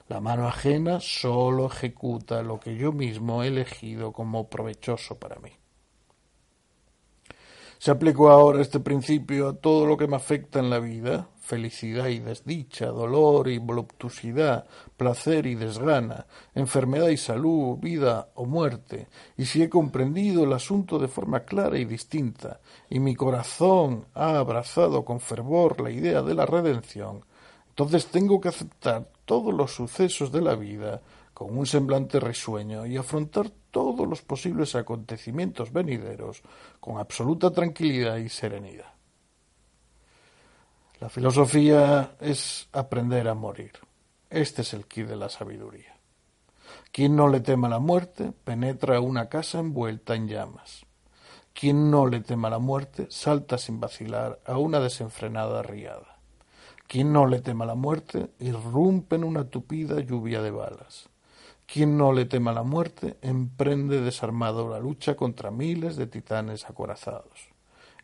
La 0.09 0.21
mano 0.21 0.49
ajena 0.49 0.99
sólo 0.99 1.67
ejecuta 1.67 2.43
lo 2.43 2.59
que 2.59 2.77
yo 2.77 2.91
mismo 2.91 3.45
he 3.45 3.47
elegido 3.47 4.11
como 4.11 4.49
provechoso 4.49 5.17
para 5.17 5.39
mí. 5.39 5.53
Se 7.79 7.93
aplicó 7.93 8.31
ahora 8.31 8.61
este 8.61 8.81
principio 8.81 9.49
a 9.49 9.57
todo 9.57 9.87
lo 9.87 9.97
que 9.97 10.09
me 10.09 10.17
afecta 10.17 10.59
en 10.59 10.69
la 10.69 10.81
vida, 10.81 11.29
felicidad 11.39 12.09
y 12.09 12.19
desdicha, 12.19 12.87
dolor 12.87 13.49
y 13.49 13.59
voluptuosidad, 13.59 14.67
placer 14.97 15.47
y 15.47 15.55
desgana, 15.55 16.27
enfermedad 16.57 17.09
y 17.09 17.17
salud, 17.17 17.79
vida 17.79 18.31
o 18.35 18.47
muerte, 18.47 19.07
y 19.37 19.45
si 19.45 19.63
he 19.63 19.69
comprendido 19.69 20.43
el 20.43 20.53
asunto 20.55 20.99
de 20.99 21.07
forma 21.07 21.45
clara 21.45 21.79
y 21.79 21.85
distinta, 21.85 22.59
y 22.91 22.99
mi 22.99 23.15
corazón 23.15 24.07
ha 24.13 24.41
abrazado 24.41 25.05
con 25.05 25.21
fervor 25.21 25.81
la 25.81 25.93
idea 25.93 26.23
de 26.23 26.35
la 26.35 26.47
redención, 26.47 27.25
entonces 27.69 28.09
tengo 28.09 28.41
que 28.41 28.49
aceptar 28.49 29.09
todos 29.25 29.55
los 29.55 29.73
sucesos 29.73 30.33
de 30.33 30.43
la 30.43 30.57
vida 30.57 31.01
con 31.39 31.57
un 31.57 31.67
semblante 31.67 32.19
risueño 32.19 32.85
y 32.85 32.97
afrontar 32.97 33.49
todos 33.71 34.09
los 34.09 34.23
posibles 34.23 34.75
acontecimientos 34.75 35.73
venideros 35.73 36.43
con 36.81 36.99
absoluta 36.99 37.53
tranquilidad 37.53 38.17
y 38.17 38.29
serenidad. 38.29 38.93
La 40.99 41.09
filosofía 41.09 42.17
es 42.19 42.69
aprender 42.73 43.29
a 43.29 43.35
morir. 43.35 43.71
Este 44.29 44.63
es 44.63 44.75
el 44.75 44.87
quid 44.87 45.07
de 45.07 45.15
la 45.15 45.29
sabiduría. 45.29 45.97
Quien 46.91 47.15
no 47.15 47.29
le 47.29 47.39
tema 47.39 47.69
la 47.69 47.79
muerte 47.79 48.33
penetra 48.43 49.01
una 49.01 49.29
casa 49.29 49.61
envuelta 49.61 50.17
en 50.17 50.27
llamas. 50.27 50.87
Quien 51.55 51.89
no 51.89 52.09
le 52.09 52.19
tema 52.19 52.51
la 52.51 52.59
muerte 52.59 53.07
salta 53.11 53.59
sin 53.59 53.79
vacilar 53.79 54.41
a 54.45 54.59
una 54.59 54.81
desenfrenada 54.81 55.63
riada. 55.63 56.19
Quien 56.89 57.13
no 57.13 57.27
le 57.27 57.41
tema 57.41 57.65
la 57.65 57.77
muerte 57.77 58.33
irrumpe 58.41 59.15
en 59.15 59.23
una 59.23 59.45
tupida 59.45 60.01
lluvia 60.01 60.43
de 60.43 60.51
balas. 60.51 61.09
Quien 61.71 61.99
no 61.99 62.15
le 62.15 62.25
tema 62.25 62.55
la 62.55 62.63
muerte 62.63 63.19
emprende 63.21 64.01
desarmado 64.01 64.71
la 64.71 64.79
lucha 64.79 65.17
contra 65.17 65.51
miles 65.51 65.97
de 65.97 66.07
titanes 66.07 66.65
acorazados. 66.65 67.51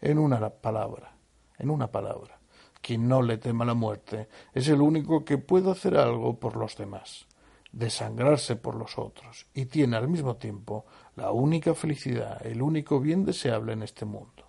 En 0.02 0.18
una 0.18 0.50
palabra, 0.50 1.14
en 1.58 1.70
una 1.70 1.90
palabra, 1.90 2.38
quien 2.82 3.08
no 3.08 3.22
le 3.22 3.38
tema 3.38 3.64
la 3.64 3.72
muerte 3.72 4.28
es 4.52 4.68
el 4.68 4.82
único 4.82 5.24
que 5.24 5.38
puede 5.38 5.70
hacer 5.70 5.96
algo 5.96 6.38
por 6.38 6.56
los 6.56 6.76
demás, 6.76 7.26
desangrarse 7.72 8.56
por 8.56 8.74
los 8.74 8.98
otros, 8.98 9.46
y 9.54 9.64
tiene 9.64 9.96
al 9.96 10.08
mismo 10.08 10.36
tiempo 10.36 10.84
la 11.16 11.30
única 11.30 11.74
felicidad, 11.74 12.46
el 12.46 12.60
único 12.60 13.00
bien 13.00 13.24
deseable 13.24 13.72
en 13.72 13.82
este 13.82 14.04
mundo, 14.04 14.44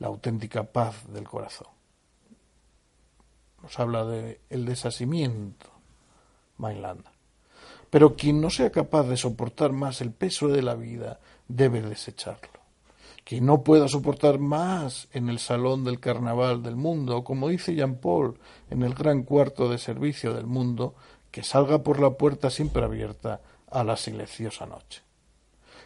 la 0.00 0.08
auténtica 0.08 0.64
paz 0.64 1.06
del 1.12 1.28
corazón. 1.28 1.68
Nos 3.62 3.78
habla 3.78 4.04
de 4.06 4.40
desasimiento, 4.48 5.70
Mainland. 6.56 7.09
Pero 7.90 8.14
quien 8.14 8.40
no 8.40 8.50
sea 8.50 8.70
capaz 8.70 9.04
de 9.04 9.16
soportar 9.16 9.72
más 9.72 10.00
el 10.00 10.12
peso 10.12 10.48
de 10.48 10.62
la 10.62 10.74
vida 10.74 11.20
debe 11.48 11.82
desecharlo 11.82 12.60
que 13.30 13.40
no 13.40 13.62
pueda 13.62 13.86
soportar 13.86 14.40
más 14.40 15.08
en 15.12 15.28
el 15.28 15.38
salón 15.38 15.84
del 15.84 16.00
carnaval 16.00 16.64
del 16.64 16.74
mundo, 16.74 17.22
como 17.22 17.48
dice 17.48 17.76
Jean 17.76 17.96
Paul 17.96 18.38
en 18.70 18.82
el 18.82 18.94
gran 18.94 19.22
cuarto 19.22 19.68
de 19.68 19.78
servicio 19.78 20.34
del 20.34 20.46
mundo, 20.46 20.96
que 21.30 21.44
salga 21.44 21.82
por 21.84 22.00
la 22.00 22.10
puerta 22.10 22.50
siempre 22.50 22.82
abierta 22.82 23.40
a 23.70 23.84
la 23.84 23.96
silenciosa 23.96 24.66
noche. 24.66 25.02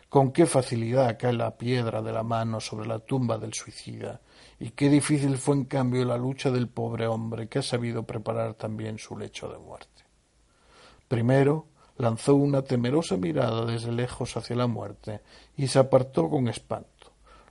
Con 0.08 0.32
qué 0.32 0.46
facilidad 0.46 1.18
cae 1.18 1.34
la 1.34 1.58
piedra 1.58 2.00
de 2.00 2.12
la 2.12 2.22
mano 2.22 2.60
sobre 2.60 2.86
la 2.86 3.00
tumba 3.00 3.36
del 3.36 3.52
suicida, 3.52 4.22
y 4.58 4.70
qué 4.70 4.88
difícil 4.88 5.36
fue 5.36 5.56
en 5.56 5.64
cambio 5.64 6.04
la 6.06 6.16
lucha 6.16 6.50
del 6.50 6.68
pobre 6.68 7.06
hombre 7.06 7.48
que 7.48 7.58
ha 7.58 7.62
sabido 7.62 8.04
preparar 8.04 8.54
también 8.54 8.98
su 8.98 9.18
lecho 9.18 9.48
de 9.48 9.58
muerte. 9.58 10.04
Primero 11.08 11.66
lanzó 11.96 12.35
una 12.35 12.62
temerosa 12.62 13.16
mirada 13.16 13.64
desde 13.66 13.92
lejos 13.92 14.37
hacia 14.37 14.57
la 14.57 14.66
muerte 14.66 15.20
y 15.57 15.68
se 15.68 15.78
apartó 15.78 16.28
con 16.28 16.48
espanto 16.48 16.94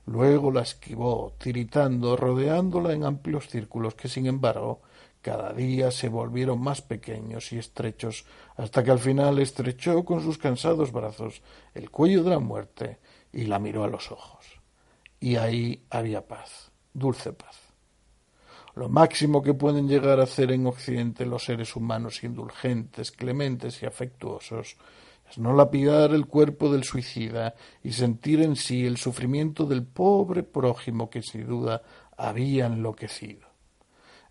Luego 0.06 0.50
la 0.50 0.62
esquivó, 0.62 1.32
tiritando, 1.38 2.16
rodeándola 2.16 2.92
en 2.92 3.04
amplios 3.04 3.48
círculos 3.48 3.94
que, 3.94 4.08
sin 4.08 4.26
embargo, 4.26 4.82
cada 5.22 5.54
día 5.54 5.90
se 5.90 6.10
volvieron 6.10 6.60
más 6.60 6.82
pequeños 6.82 7.52
y 7.52 7.58
estrechos, 7.58 8.26
hasta 8.56 8.84
que 8.84 8.90
al 8.90 8.98
final 8.98 9.38
estrechó 9.38 10.04
con 10.04 10.22
sus 10.22 10.36
cansados 10.36 10.92
brazos 10.92 11.40
el 11.72 11.90
cuello 11.90 12.22
de 12.22 12.30
la 12.30 12.38
muerte 12.38 12.98
y 13.32 13.44
la 13.44 13.58
miró 13.58 13.84
a 13.84 13.88
los 13.88 14.12
ojos. 14.12 14.44
Y 15.20 15.36
ahí 15.36 15.86
había 15.88 16.28
paz, 16.28 16.70
dulce 16.92 17.32
paz. 17.32 17.63
Lo 18.76 18.88
máximo 18.88 19.40
que 19.40 19.54
pueden 19.54 19.86
llegar 19.86 20.18
a 20.18 20.24
hacer 20.24 20.50
en 20.50 20.66
Occidente 20.66 21.26
los 21.26 21.44
seres 21.44 21.76
humanos 21.76 22.24
indulgentes, 22.24 23.12
clementes 23.12 23.80
y 23.82 23.86
afectuosos 23.86 24.76
es 25.30 25.38
no 25.38 25.54
lapidar 25.54 26.10
el 26.12 26.26
cuerpo 26.26 26.72
del 26.72 26.82
suicida 26.82 27.54
y 27.84 27.92
sentir 27.92 28.42
en 28.42 28.56
sí 28.56 28.84
el 28.84 28.96
sufrimiento 28.96 29.64
del 29.64 29.84
pobre 29.84 30.42
prójimo 30.42 31.08
que 31.08 31.22
sin 31.22 31.46
duda 31.46 31.82
había 32.16 32.66
enloquecido. 32.66 33.46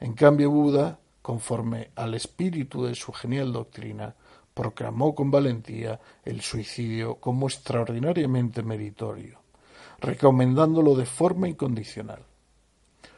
En 0.02 0.14
cambio 0.14 0.52
Buda, 0.52 1.00
conforme 1.22 1.92
al 1.96 2.14
espíritu 2.14 2.84
de 2.84 2.96
su 2.96 3.14
genial 3.14 3.54
doctrina, 3.54 4.14
proclamó 4.54 5.16
con 5.16 5.32
valentía 5.32 6.00
el 6.26 6.42
suicidio 6.42 7.16
como 7.16 7.48
extraordinariamente 7.48 8.62
meritorio, 8.62 9.40
recomendándolo 10.00 10.96
de 10.96 11.06
forma 11.06 11.48
incondicional. 11.48 12.26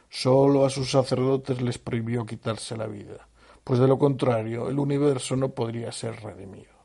Sólo 0.08 0.64
a 0.64 0.70
sus 0.70 0.90
sacerdotes 0.90 1.60
les 1.60 1.78
prohibió 1.78 2.24
quitarse 2.24 2.76
la 2.76 2.86
vida, 2.86 3.28
pues 3.64 3.80
de 3.80 3.88
lo 3.88 3.98
contrario 3.98 4.68
el 4.68 4.78
universo 4.78 5.36
no 5.36 5.50
podría 5.50 5.92
ser 5.92 6.22
redimido. 6.22 6.76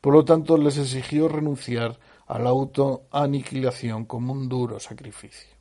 Por 0.00 0.14
lo 0.14 0.24
tanto, 0.24 0.56
les 0.56 0.78
exigió 0.78 1.28
renunciar 1.28 1.98
a 2.26 2.38
la 2.38 2.50
autoaniquilación 2.50 4.04
como 4.04 4.32
un 4.32 4.48
duro 4.48 4.78
sacrificio. 4.78 5.58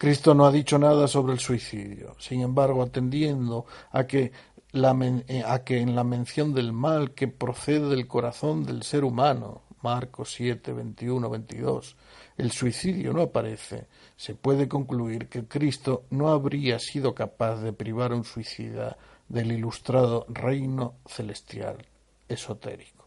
Cristo 0.00 0.34
no 0.34 0.46
ha 0.46 0.52
dicho 0.52 0.78
nada 0.78 1.08
sobre 1.08 1.34
el 1.34 1.40
suicidio. 1.40 2.14
Sin 2.18 2.40
embargo, 2.40 2.82
atendiendo 2.82 3.66
a 3.90 4.06
que, 4.06 4.32
eh, 4.72 5.42
a 5.46 5.64
que 5.64 5.80
en 5.80 5.94
la 5.94 6.04
mención 6.04 6.54
del 6.54 6.72
mal 6.72 7.12
que 7.12 7.28
procede 7.28 7.88
del 7.88 8.06
corazón 8.06 8.64
del 8.64 8.82
ser 8.82 9.04
humano, 9.04 9.62
Marcos 9.82 10.32
7, 10.32 10.72
21, 10.72 11.28
22, 11.28 11.96
el 12.40 12.52
suicidio 12.52 13.12
no 13.12 13.20
aparece, 13.20 13.86
se 14.16 14.34
puede 14.34 14.66
concluir 14.66 15.28
que 15.28 15.44
Cristo 15.44 16.04
no 16.08 16.30
habría 16.30 16.78
sido 16.78 17.14
capaz 17.14 17.56
de 17.60 17.74
privar 17.74 18.12
a 18.12 18.16
un 18.16 18.24
suicida 18.24 18.96
del 19.28 19.52
ilustrado 19.52 20.24
reino 20.26 20.94
celestial 21.06 21.76
esotérico. 22.28 23.04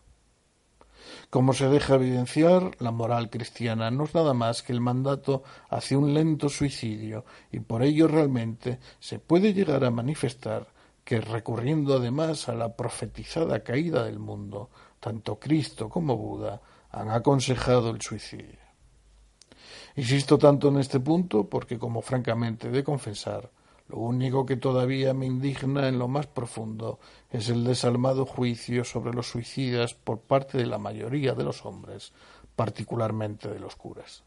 Como 1.32 1.54
se 1.54 1.68
deja 1.68 1.96
evidenciar, 1.96 2.76
la 2.80 2.92
moral 2.92 3.32
cristiana 3.32 3.90
no 3.90 4.04
es 4.04 4.14
nada 4.14 4.36
más 4.36 4.62
que 4.62 4.72
el 4.72 4.82
mandato 4.82 5.42
hacia 5.68 5.98
un 5.98 6.14
lento 6.14 6.48
suicidio 6.48 7.26
y 7.52 7.60
por 7.60 7.82
ello 7.82 8.08
realmente 8.08 8.78
se 9.00 9.18
puede 9.18 9.52
llegar 9.52 9.84
a 9.84 9.90
manifestar 9.90 10.68
que 11.04 11.22
recurriendo 11.22 11.96
además 11.96 12.50
a 12.50 12.54
la 12.54 12.76
profetizada 12.76 13.64
caída 13.64 14.04
del 14.04 14.20
mundo, 14.20 14.70
tanto 15.00 15.40
Cristo 15.40 15.90
como 15.90 16.16
Buda 16.18 16.62
han 16.92 17.10
aconsejado 17.10 17.90
el 17.90 18.00
suicidio. 18.00 18.63
Insisto 19.96 20.38
tanto 20.38 20.70
en 20.70 20.80
este 20.80 21.00
punto 21.00 21.48
porque, 21.48 21.78
como 21.78 22.02
francamente 22.02 22.70
de 22.70 22.84
confesar, 22.84 23.50
lo 23.90 23.98
único 23.98 24.46
que 24.46 24.58
todavía 24.58 25.14
me 25.14 25.28
indigna 25.28 25.88
en 25.88 26.00
lo 26.00 26.08
más 26.08 26.26
profundo 26.26 27.00
es 27.30 27.50
el 27.50 27.64
desalmado 27.64 28.26
juicio 28.26 28.84
sobre 28.86 29.14
los 29.14 29.28
suicidas 29.28 29.94
por 29.94 30.20
parte 30.20 30.58
de 30.58 30.66
la 30.66 30.80
mayoría 30.80 31.34
de 31.34 31.44
los 31.44 31.66
hombres, 31.66 32.12
particularmente 32.56 33.50
de 33.50 33.60
los 33.60 33.76
curas. 33.76 34.24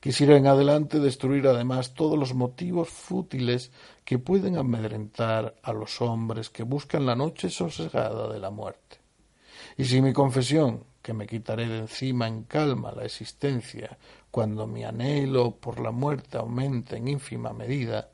Quisiera 0.00 0.36
en 0.36 0.46
adelante 0.46 1.00
destruir 1.00 1.46
además 1.46 1.94
todos 1.94 2.18
los 2.18 2.34
motivos 2.34 2.88
fútiles 2.88 3.72
que 4.04 4.18
pueden 4.18 4.56
amedrentar 4.56 5.56
a 5.62 5.72
los 5.72 6.00
hombres 6.00 6.50
que 6.50 6.62
buscan 6.62 7.04
la 7.04 7.16
noche 7.16 7.50
sosegada 7.50 8.32
de 8.32 8.38
la 8.38 8.50
muerte. 8.50 8.98
Y 9.76 9.84
si 9.84 10.00
mi 10.00 10.12
confesión, 10.12 10.84
que 11.02 11.12
me 11.14 11.26
quitaré 11.26 11.66
de 11.66 11.78
encima 11.78 12.28
en 12.28 12.44
calma 12.44 12.92
la 12.92 13.04
existencia 13.04 13.98
cuando 14.38 14.68
mi 14.68 14.84
anhelo 14.84 15.56
por 15.56 15.80
la 15.80 15.90
muerte 15.90 16.38
aumenta 16.38 16.96
en 16.96 17.08
ínfima 17.08 17.52
medida, 17.52 18.08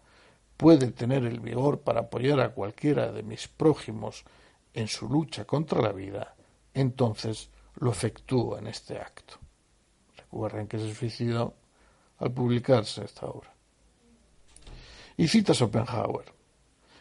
puede 0.57 0.91
tener 0.91 1.23
el 1.27 1.39
vigor 1.39 1.81
para 1.81 2.01
apoyar 2.01 2.41
a 2.41 2.55
cualquiera 2.55 3.13
de 3.13 3.23
mis 3.23 3.47
prójimos 3.47 4.25
en 4.73 4.89
su 4.89 5.07
lucha 5.07 5.45
contra 5.45 5.83
la 5.83 5.93
vida, 5.93 6.35
entonces 6.73 7.51
lo 7.75 7.91
efectúo 7.91 8.57
en 8.57 8.69
este 8.69 8.97
acto. 8.97 9.35
Recuerden 10.17 10.67
que 10.67 10.79
se 10.79 10.95
suicidó 10.95 11.53
al 12.17 12.33
publicarse 12.33 13.05
esta 13.05 13.27
obra. 13.27 13.53
Y 15.19 15.29
cita 15.29 15.53
Schopenhauer. 15.53 16.33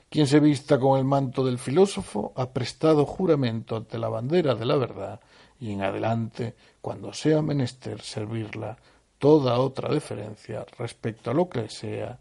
Quien 0.09 0.27
se 0.27 0.41
vista 0.41 0.77
con 0.77 0.99
el 0.99 1.05
manto 1.05 1.45
del 1.45 1.59
filósofo 1.59 2.33
ha 2.35 2.49
prestado 2.49 3.05
juramento 3.05 3.77
ante 3.77 3.97
la 3.97 4.09
bandera 4.09 4.53
de 4.53 4.65
la 4.65 4.75
verdad 4.75 5.21
y 5.61 5.71
en 5.71 5.81
adelante, 5.81 6.57
cuando 6.81 7.13
sea 7.13 7.41
menester 7.41 8.01
servirla, 8.01 8.77
toda 9.23 9.57
otra 9.57 9.87
deferencia 9.87 10.65
respecto 10.77 11.31
a 11.31 11.33
lo 11.33 11.47
que 11.47 11.69
sea 11.69 12.19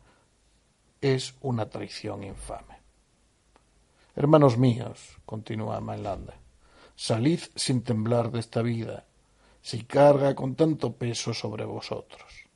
es 1.00 1.34
una 1.40 1.68
traición 1.68 2.22
infame. 2.22 2.78
Hermanos 4.14 4.56
míos, 4.56 5.18
continúa 5.26 5.80
Mainlander, 5.80 6.36
salid 6.94 7.40
sin 7.56 7.82
temblar 7.82 8.30
de 8.30 8.38
esta 8.38 8.62
vida, 8.62 9.04
si 9.60 9.82
carga 9.82 10.36
con 10.36 10.54
tanto 10.54 10.92
peso 10.92 11.34
sobre 11.34 11.64
vosotros. 11.64 12.46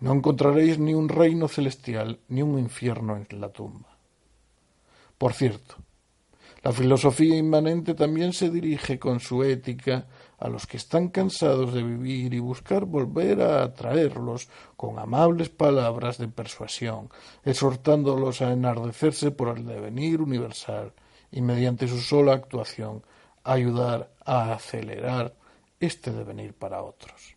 No 0.00 0.12
encontraréis 0.12 0.78
ni 0.78 0.92
un 0.92 1.08
reino 1.08 1.48
celestial 1.48 2.20
ni 2.28 2.42
un 2.42 2.58
infierno 2.58 3.16
en 3.16 3.40
la 3.40 3.48
tumba. 3.48 3.96
Por 5.16 5.32
cierto, 5.32 5.76
la 6.62 6.72
filosofía 6.72 7.38
inmanente 7.38 7.94
también 7.94 8.34
se 8.34 8.50
dirige 8.50 8.98
con 8.98 9.20
su 9.20 9.42
ética 9.42 10.06
a 10.40 10.48
los 10.48 10.66
que 10.66 10.78
están 10.78 11.08
cansados 11.08 11.74
de 11.74 11.82
vivir 11.82 12.32
y 12.32 12.38
buscar 12.38 12.86
volver 12.86 13.42
a 13.42 13.62
atraerlos 13.62 14.48
con 14.76 14.98
amables 14.98 15.50
palabras 15.50 16.16
de 16.16 16.28
persuasión, 16.28 17.10
exhortándolos 17.44 18.40
a 18.40 18.52
enardecerse 18.52 19.30
por 19.30 19.56
el 19.56 19.66
devenir 19.66 20.22
universal 20.22 20.94
y 21.30 21.42
mediante 21.42 21.86
su 21.86 22.00
sola 22.00 22.32
actuación 22.32 23.02
ayudar 23.44 24.10
a 24.24 24.54
acelerar 24.54 25.34
este 25.78 26.10
devenir 26.10 26.54
para 26.54 26.82
otros. 26.82 27.36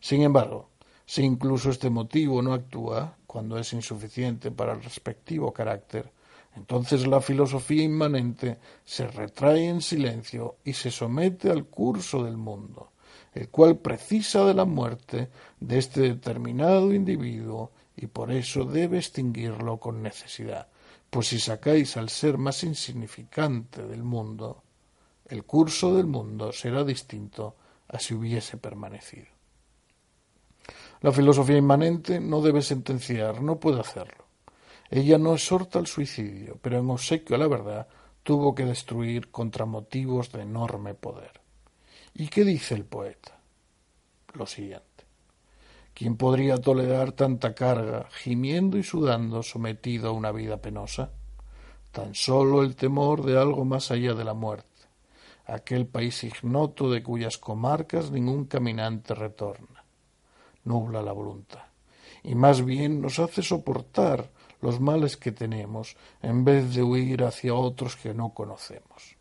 Sin 0.00 0.22
embargo, 0.22 0.70
si 1.04 1.22
incluso 1.22 1.68
este 1.68 1.90
motivo 1.90 2.40
no 2.40 2.54
actúa, 2.54 3.16
cuando 3.26 3.58
es 3.58 3.72
insuficiente 3.74 4.50
para 4.50 4.72
el 4.72 4.82
respectivo 4.82 5.52
carácter, 5.52 6.10
entonces 6.54 7.06
la 7.06 7.20
filosofía 7.20 7.82
inmanente 7.82 8.58
se 8.84 9.06
retrae 9.06 9.68
en 9.68 9.80
silencio 9.80 10.56
y 10.64 10.74
se 10.74 10.90
somete 10.90 11.50
al 11.50 11.64
curso 11.66 12.24
del 12.24 12.36
mundo, 12.36 12.92
el 13.32 13.48
cual 13.48 13.78
precisa 13.78 14.44
de 14.44 14.54
la 14.54 14.64
muerte 14.64 15.30
de 15.60 15.78
este 15.78 16.02
determinado 16.02 16.92
individuo 16.92 17.72
y 17.96 18.06
por 18.06 18.30
eso 18.30 18.64
debe 18.64 18.98
extinguirlo 18.98 19.78
con 19.78 20.02
necesidad, 20.02 20.68
pues 21.08 21.28
si 21.28 21.38
sacáis 21.38 21.96
al 21.96 22.08
ser 22.08 22.38
más 22.38 22.64
insignificante 22.64 23.86
del 23.86 24.02
mundo, 24.02 24.62
el 25.26 25.44
curso 25.44 25.94
del 25.94 26.06
mundo 26.06 26.52
será 26.52 26.84
distinto 26.84 27.56
a 27.88 27.98
si 27.98 28.14
hubiese 28.14 28.56
permanecido. 28.56 29.26
La 31.00 31.12
filosofía 31.12 31.56
inmanente 31.56 32.20
no 32.20 32.40
debe 32.40 32.62
sentenciar, 32.62 33.42
no 33.42 33.58
puede 33.58 33.80
hacerlo. 33.80 34.21
Ella 34.94 35.16
no 35.16 35.32
exhorta 35.32 35.78
al 35.78 35.86
suicidio, 35.86 36.58
pero 36.60 36.78
en 36.78 36.90
obsequio 36.90 37.36
a 37.36 37.38
la 37.38 37.48
verdad 37.48 37.88
tuvo 38.22 38.54
que 38.54 38.66
destruir 38.66 39.30
contra 39.30 39.64
motivos 39.64 40.30
de 40.32 40.42
enorme 40.42 40.92
poder. 40.92 41.40
¿Y 42.12 42.28
qué 42.28 42.44
dice 42.44 42.74
el 42.74 42.84
poeta? 42.84 43.40
Lo 44.34 44.44
siguiente. 44.44 45.06
¿Quién 45.94 46.18
podría 46.18 46.58
tolerar 46.58 47.12
tanta 47.12 47.54
carga, 47.54 48.06
gimiendo 48.10 48.76
y 48.76 48.82
sudando, 48.82 49.42
sometido 49.42 50.10
a 50.10 50.12
una 50.12 50.30
vida 50.30 50.58
penosa? 50.58 51.10
Tan 51.90 52.14
solo 52.14 52.62
el 52.62 52.76
temor 52.76 53.24
de 53.24 53.38
algo 53.38 53.64
más 53.64 53.90
allá 53.90 54.12
de 54.12 54.24
la 54.24 54.34
muerte, 54.34 54.68
aquel 55.46 55.86
país 55.86 56.22
ignoto 56.22 56.90
de 56.90 57.02
cuyas 57.02 57.38
comarcas 57.38 58.10
ningún 58.10 58.44
caminante 58.44 59.14
retorna, 59.14 59.86
nubla 60.64 61.00
la 61.00 61.12
voluntad, 61.12 61.64
y 62.22 62.34
más 62.34 62.62
bien 62.62 63.00
nos 63.00 63.18
hace 63.20 63.42
soportar 63.42 64.41
los 64.62 64.80
males 64.80 65.16
que 65.16 65.32
tenemos 65.32 65.96
en 66.22 66.44
vez 66.44 66.74
de 66.74 66.82
huir 66.82 67.24
hacia 67.24 67.54
otros 67.54 67.96
que 67.96 68.14
no 68.14 68.30
conocemos. 68.30 69.16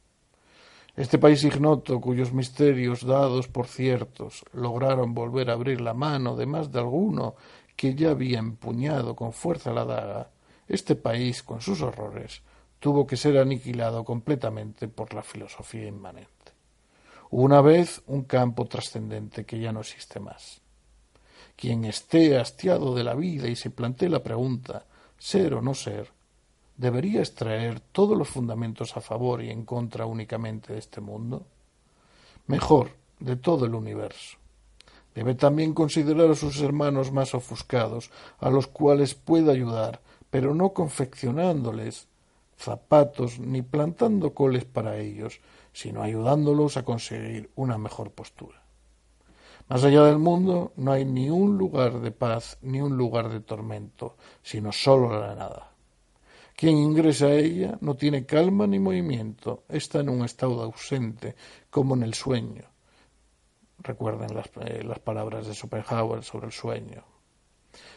Este 0.95 1.17
país 1.17 1.43
ignoto, 1.43 1.99
cuyos 1.99 2.31
misterios 2.31 3.05
dados 3.05 3.47
por 3.47 3.67
ciertos 3.67 4.43
lograron 4.53 5.13
volver 5.13 5.49
a 5.49 5.53
abrir 5.53 5.81
la 5.81 5.93
mano 5.93 6.35
de 6.35 6.45
más 6.45 6.71
de 6.71 6.79
alguno 6.79 7.35
que 7.75 7.95
ya 7.95 8.11
había 8.11 8.39
empuñado 8.39 9.15
con 9.15 9.33
fuerza 9.33 9.73
la 9.73 9.85
daga, 9.85 10.29
este 10.67 10.95
país, 10.95 11.43
con 11.43 11.59
sus 11.59 11.81
horrores, 11.81 12.41
tuvo 12.79 13.07
que 13.07 13.17
ser 13.17 13.37
aniquilado 13.37 14.03
completamente 14.03 14.87
por 14.87 15.13
la 15.13 15.23
filosofía 15.23 15.87
inmanente. 15.87 16.29
Una 17.31 17.61
vez 17.61 18.01
un 18.07 18.23
campo 18.23 18.65
trascendente 18.65 19.45
que 19.45 19.59
ya 19.59 19.71
no 19.71 19.79
existe 19.79 20.19
más. 20.19 20.61
Quien 21.55 21.85
esté 21.85 22.37
hastiado 22.37 22.93
de 22.93 23.03
la 23.03 23.15
vida 23.15 23.47
y 23.47 23.55
se 23.55 23.69
plantee 23.69 24.09
la 24.09 24.21
pregunta 24.21 24.85
ser 25.21 25.53
o 25.53 25.61
no 25.61 25.75
ser, 25.75 26.11
¿debería 26.77 27.19
extraer 27.19 27.79
todos 27.79 28.17
los 28.17 28.27
fundamentos 28.27 28.97
a 28.97 29.01
favor 29.01 29.43
y 29.43 29.51
en 29.51 29.65
contra 29.65 30.07
únicamente 30.07 30.73
de 30.73 30.79
este 30.79 30.99
mundo? 30.99 31.45
Mejor, 32.47 32.89
de 33.19 33.35
todo 33.35 33.67
el 33.67 33.75
universo. 33.75 34.37
Debe 35.13 35.35
también 35.35 35.75
considerar 35.75 36.31
a 36.31 36.35
sus 36.35 36.59
hermanos 36.61 37.11
más 37.11 37.35
ofuscados, 37.35 38.09
a 38.39 38.49
los 38.49 38.65
cuales 38.65 39.13
puede 39.13 39.51
ayudar, 39.51 40.01
pero 40.31 40.55
no 40.55 40.69
confeccionándoles 40.69 42.07
zapatos 42.57 43.37
ni 43.37 43.61
plantando 43.61 44.33
coles 44.33 44.65
para 44.65 44.97
ellos, 44.97 45.39
sino 45.71 46.01
ayudándolos 46.01 46.77
a 46.77 46.83
conseguir 46.83 47.51
una 47.55 47.77
mejor 47.77 48.09
postura. 48.09 48.60
Más 49.71 49.85
allá 49.85 50.03
del 50.03 50.17
mundo 50.17 50.73
no 50.75 50.91
hay 50.91 51.05
ni 51.05 51.29
un 51.29 51.57
lugar 51.57 52.01
de 52.01 52.11
paz 52.11 52.57
ni 52.61 52.81
un 52.81 52.97
lugar 52.97 53.29
de 53.29 53.39
tormento, 53.39 54.17
sino 54.43 54.73
sólo 54.73 55.17
la 55.17 55.33
nada. 55.33 55.71
Quien 56.57 56.77
ingresa 56.77 57.27
a 57.27 57.35
ella 57.35 57.77
no 57.79 57.95
tiene 57.95 58.25
calma 58.25 58.67
ni 58.67 58.79
movimiento, 58.79 59.63
está 59.69 60.01
en 60.01 60.09
un 60.09 60.25
estado 60.25 60.61
ausente, 60.61 61.37
como 61.69 61.95
en 61.95 62.03
el 62.03 62.13
sueño. 62.13 62.65
Recuerden 63.77 64.35
las, 64.35 64.47
eh, 64.59 64.83
las 64.83 64.99
palabras 64.99 65.47
de 65.47 65.53
Schopenhauer 65.53 66.21
sobre 66.21 66.47
el 66.47 66.51
sueño. 66.51 67.05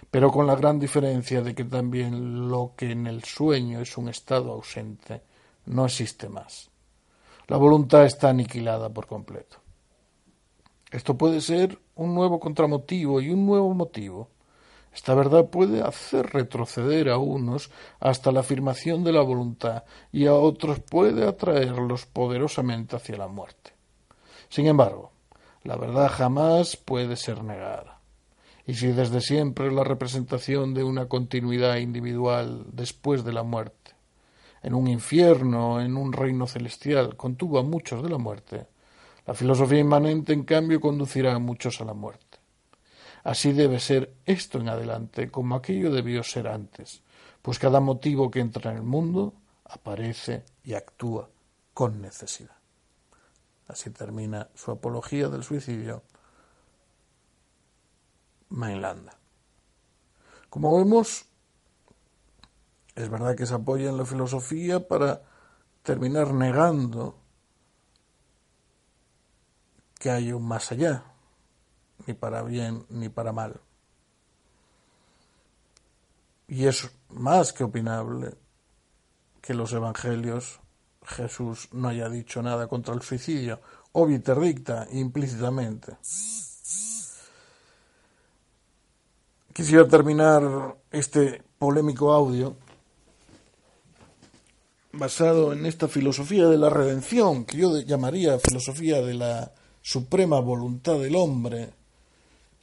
Pero 0.08 0.30
con 0.30 0.46
la 0.46 0.54
gran 0.54 0.78
diferencia 0.78 1.42
de 1.42 1.56
que 1.56 1.64
también 1.64 2.48
lo 2.48 2.74
que 2.76 2.92
en 2.92 3.08
el 3.08 3.24
sueño 3.24 3.80
es 3.80 3.98
un 3.98 4.10
estado 4.10 4.52
ausente 4.52 5.22
no 5.66 5.86
existe 5.86 6.28
más. 6.28 6.70
La 7.48 7.56
voluntad 7.56 8.04
está 8.04 8.28
aniquilada 8.28 8.90
por 8.90 9.08
completo. 9.08 9.63
Esto 10.94 11.18
puede 11.18 11.40
ser 11.40 11.80
un 11.96 12.14
nuevo 12.14 12.38
contramotivo 12.38 13.20
y 13.20 13.30
un 13.30 13.44
nuevo 13.46 13.74
motivo. 13.74 14.28
Esta 14.94 15.12
verdad 15.12 15.46
puede 15.46 15.82
hacer 15.82 16.26
retroceder 16.26 17.08
a 17.08 17.18
unos 17.18 17.72
hasta 17.98 18.30
la 18.30 18.40
afirmación 18.40 19.02
de 19.02 19.10
la 19.10 19.22
voluntad 19.22 19.82
y 20.12 20.26
a 20.26 20.34
otros 20.34 20.78
puede 20.78 21.26
atraerlos 21.26 22.06
poderosamente 22.06 22.94
hacia 22.94 23.16
la 23.16 23.26
muerte. 23.26 23.72
Sin 24.48 24.68
embargo, 24.68 25.10
la 25.64 25.74
verdad 25.74 26.08
jamás 26.08 26.76
puede 26.76 27.16
ser 27.16 27.42
negada. 27.42 27.98
Y 28.64 28.74
si 28.74 28.92
desde 28.92 29.20
siempre 29.20 29.72
la 29.72 29.82
representación 29.82 30.74
de 30.74 30.84
una 30.84 31.08
continuidad 31.08 31.78
individual 31.78 32.66
después 32.70 33.24
de 33.24 33.32
la 33.32 33.42
muerte, 33.42 33.96
en 34.62 34.74
un 34.74 34.86
infierno, 34.86 35.80
en 35.80 35.96
un 35.96 36.12
reino 36.12 36.46
celestial, 36.46 37.16
contuvo 37.16 37.58
a 37.58 37.64
muchos 37.64 38.00
de 38.00 38.10
la 38.10 38.18
muerte, 38.18 38.68
la 39.26 39.34
filosofía 39.34 39.78
inmanente, 39.78 40.32
en 40.32 40.44
cambio, 40.44 40.80
conducirá 40.80 41.34
a 41.34 41.38
muchos 41.38 41.80
a 41.80 41.84
la 41.84 41.94
muerte. 41.94 42.38
Así 43.22 43.52
debe 43.52 43.80
ser 43.80 44.14
esto 44.26 44.58
en 44.58 44.68
adelante, 44.68 45.30
como 45.30 45.54
aquello 45.54 45.90
debió 45.90 46.22
ser 46.22 46.46
antes, 46.46 47.02
pues 47.40 47.58
cada 47.58 47.80
motivo 47.80 48.30
que 48.30 48.40
entra 48.40 48.70
en 48.70 48.78
el 48.78 48.82
mundo 48.82 49.32
aparece 49.64 50.44
y 50.62 50.74
actúa 50.74 51.30
con 51.72 52.02
necesidad. 52.02 52.56
Así 53.66 53.90
termina 53.90 54.48
su 54.54 54.70
apología 54.70 55.28
del 55.28 55.42
suicidio 55.42 56.02
Mainlanda. 58.50 59.18
Como 60.50 60.76
vemos, 60.76 61.24
es 62.94 63.08
verdad 63.08 63.34
que 63.34 63.46
se 63.46 63.54
apoya 63.54 63.88
en 63.88 63.96
la 63.96 64.04
filosofía 64.04 64.86
para 64.86 65.22
terminar 65.82 66.32
negando 66.34 67.23
que 70.04 70.10
hay 70.10 70.32
un 70.32 70.46
más 70.46 70.70
allá, 70.70 71.02
ni 72.06 72.12
para 72.12 72.42
bien 72.42 72.84
ni 72.90 73.08
para 73.08 73.32
mal. 73.32 73.58
Y 76.46 76.66
es 76.66 76.90
más 77.08 77.54
que 77.54 77.64
opinable 77.64 78.34
que 79.40 79.54
los 79.54 79.72
evangelios 79.72 80.60
Jesús 81.06 81.70
no 81.72 81.88
haya 81.88 82.10
dicho 82.10 82.42
nada 82.42 82.68
contra 82.68 82.92
el 82.92 83.00
suicidio, 83.00 83.62
o 83.92 84.06
interdicta 84.10 84.86
implícitamente. 84.92 85.96
Quisiera 89.54 89.88
terminar 89.88 90.76
este 90.90 91.42
polémico 91.58 92.12
audio 92.12 92.58
basado 94.92 95.54
en 95.54 95.64
esta 95.64 95.88
filosofía 95.88 96.46
de 96.48 96.58
la 96.58 96.68
redención, 96.68 97.46
que 97.46 97.56
yo 97.56 97.80
llamaría 97.80 98.38
filosofía 98.38 99.00
de 99.00 99.14
la 99.14 99.54
suprema 99.84 100.40
voluntad 100.40 100.98
del 100.98 101.14
hombre, 101.14 101.68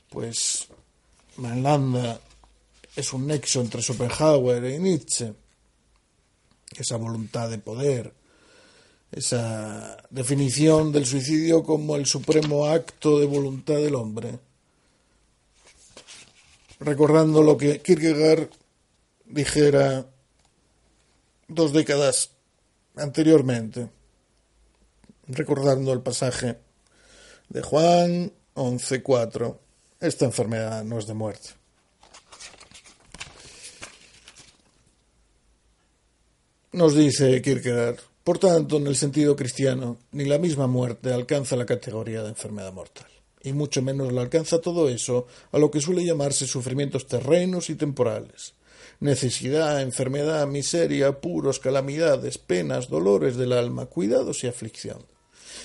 pues 0.10 0.68
Manlanda 1.38 2.20
es 2.96 3.14
un 3.14 3.28
nexo 3.28 3.62
entre 3.62 3.84
Schopenhauer 3.84 4.66
y 4.66 4.80
Nietzsche, 4.80 5.32
esa 6.76 6.98
voluntad 6.98 7.48
de 7.48 7.60
poder, 7.60 8.12
esa 9.12 9.98
definición 10.10 10.92
del 10.92 11.06
suicidio 11.06 11.64
como 11.64 11.96
el 11.96 12.08
supremo 12.08 12.66
acto 12.66 13.20
de 13.20 13.28
voluntad 13.28 13.76
del 13.76 13.94
hombre, 13.94 14.40
recordando 16.80 17.44
lo 17.44 17.56
que 17.56 17.82
Kierkegaard 17.82 18.50
dijera 19.26 20.08
dos 21.48 21.72
décadas 21.72 22.32
anteriormente, 22.96 23.90
recordando 25.28 25.94
el 25.94 26.02
pasaje 26.02 26.58
de 27.52 27.62
Juan 27.62 28.32
11.4, 28.56 29.58
esta 30.00 30.26
enfermedad 30.26 30.84
no 30.86 30.98
es 30.98 31.06
de 31.06 31.14
muerte. 31.14 31.50
Nos 36.72 36.96
dice 36.96 37.42
Kierkegaard, 37.42 38.00
por 38.24 38.40
tanto, 38.40 38.78
en 38.78 38.88
el 38.88 38.96
sentido 38.96 39.36
cristiano, 39.36 39.98
ni 40.14 40.24
la 40.24 40.38
misma 40.38 40.68
muerte 40.68 41.12
alcanza 41.12 41.58
la 41.58 41.66
categoría 41.66 42.24
de 42.24 42.30
enfermedad 42.30 42.72
mortal, 42.72 43.10
y 43.44 43.52
mucho 43.52 43.82
menos 43.82 44.14
la 44.14 44.22
alcanza 44.22 44.62
todo 44.62 44.88
eso 44.88 45.28
a 45.52 45.58
lo 45.58 45.70
que 45.70 45.82
suele 45.82 46.06
llamarse 46.06 46.48
sufrimientos 46.48 47.08
terrenos 47.08 47.70
y 47.70 47.76
temporales. 47.76 48.54
Necesidad, 49.02 49.82
enfermedad, 49.82 50.48
miseria, 50.48 51.08
apuros, 51.08 51.60
calamidades, 51.60 52.38
penas, 52.38 52.88
dolores 52.88 53.36
del 53.36 53.52
alma, 53.52 53.88
cuidados 53.88 54.44
y 54.46 54.48
aflicción 54.48 55.00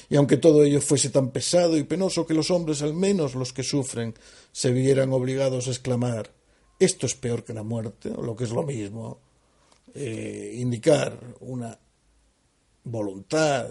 y 0.09 0.17
aunque 0.17 0.37
todo 0.37 0.65
ello 0.65 0.81
fuese 0.81 1.11
tan 1.11 1.31
pesado 1.31 1.77
y 1.77 1.85
penoso 1.85 2.27
que 2.27 2.35
los 2.35 2.51
hombres, 2.51 2.83
al 2.83 2.95
menos 2.95 3.35
los 3.35 3.53
que 3.53 3.63
sufren, 3.63 4.15
se 4.53 4.73
vieran 4.73 5.13
obligados 5.13 5.69
a 5.69 5.71
exclamar 5.71 6.31
esto 6.79 7.07
es 7.07 7.15
peor 7.15 7.45
que 7.45 7.55
la 7.55 7.63
muerte, 7.63 8.11
o 8.15 8.23
lo 8.23 8.37
que 8.37 8.45
es 8.45 8.51
lo 8.51 8.63
mismo, 8.63 9.21
eh, 9.95 10.57
indicar 10.57 11.19
una 11.41 11.79
voluntad 12.85 13.67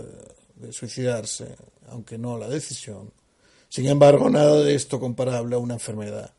de 0.55 0.74
suicidarse, 0.74 1.55
aunque 1.89 2.18
no 2.18 2.38
la 2.38 2.47
decisión. 2.47 3.13
Sin 3.70 3.86
embargo, 3.88 4.30
nada 4.30 4.61
de 4.61 4.74
esto 4.74 4.99
comparable 4.99 5.55
a 5.55 5.59
una 5.59 5.76
enfermedad. 5.76 6.34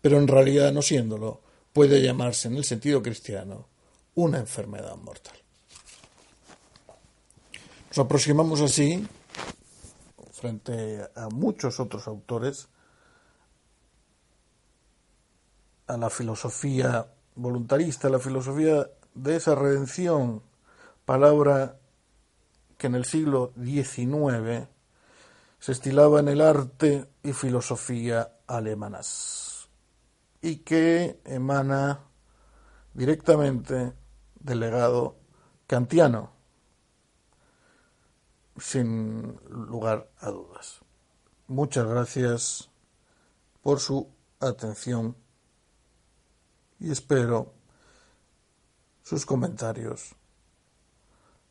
Pero 0.00 0.18
en 0.18 0.28
realidad, 0.28 0.72
no 0.72 0.82
siéndolo, 0.82 1.40
puede 1.72 2.02
llamarse 2.02 2.48
en 2.48 2.56
el 2.56 2.64
sentido 2.64 3.02
cristiano 3.02 3.68
una 4.14 4.38
enfermedad 4.38 4.96
mortal. 4.96 5.36
Nos 7.94 8.06
aproximamos 8.06 8.60
así 8.60 9.06
frente 10.32 11.08
a 11.14 11.28
muchos 11.28 11.78
otros 11.78 12.08
autores, 12.08 12.66
a 15.86 15.96
la 15.96 16.10
filosofía 16.10 17.06
voluntarista, 17.36 18.08
a 18.08 18.10
la 18.10 18.18
filosofía 18.18 18.90
de 19.14 19.36
esa 19.36 19.54
redención, 19.54 20.42
palabra 21.04 21.78
que 22.78 22.88
en 22.88 22.96
el 22.96 23.04
siglo 23.04 23.52
XIX 23.62 24.66
se 25.60 25.70
estilaba 25.70 26.18
en 26.18 26.26
el 26.26 26.40
arte 26.40 27.08
y 27.22 27.32
filosofía 27.32 28.38
alemanas 28.48 29.68
y 30.42 30.56
que 30.56 31.20
emana 31.24 32.00
directamente 32.92 33.92
del 34.40 34.58
legado 34.58 35.14
kantiano 35.68 36.33
sin 38.58 39.38
lugar 39.48 40.10
a 40.18 40.30
dudas. 40.30 40.80
Muchas 41.48 41.86
gracias 41.86 42.70
por 43.62 43.80
su 43.80 44.08
atención 44.40 45.16
y 46.78 46.90
espero 46.90 47.52
sus 49.02 49.26
comentarios 49.26 50.14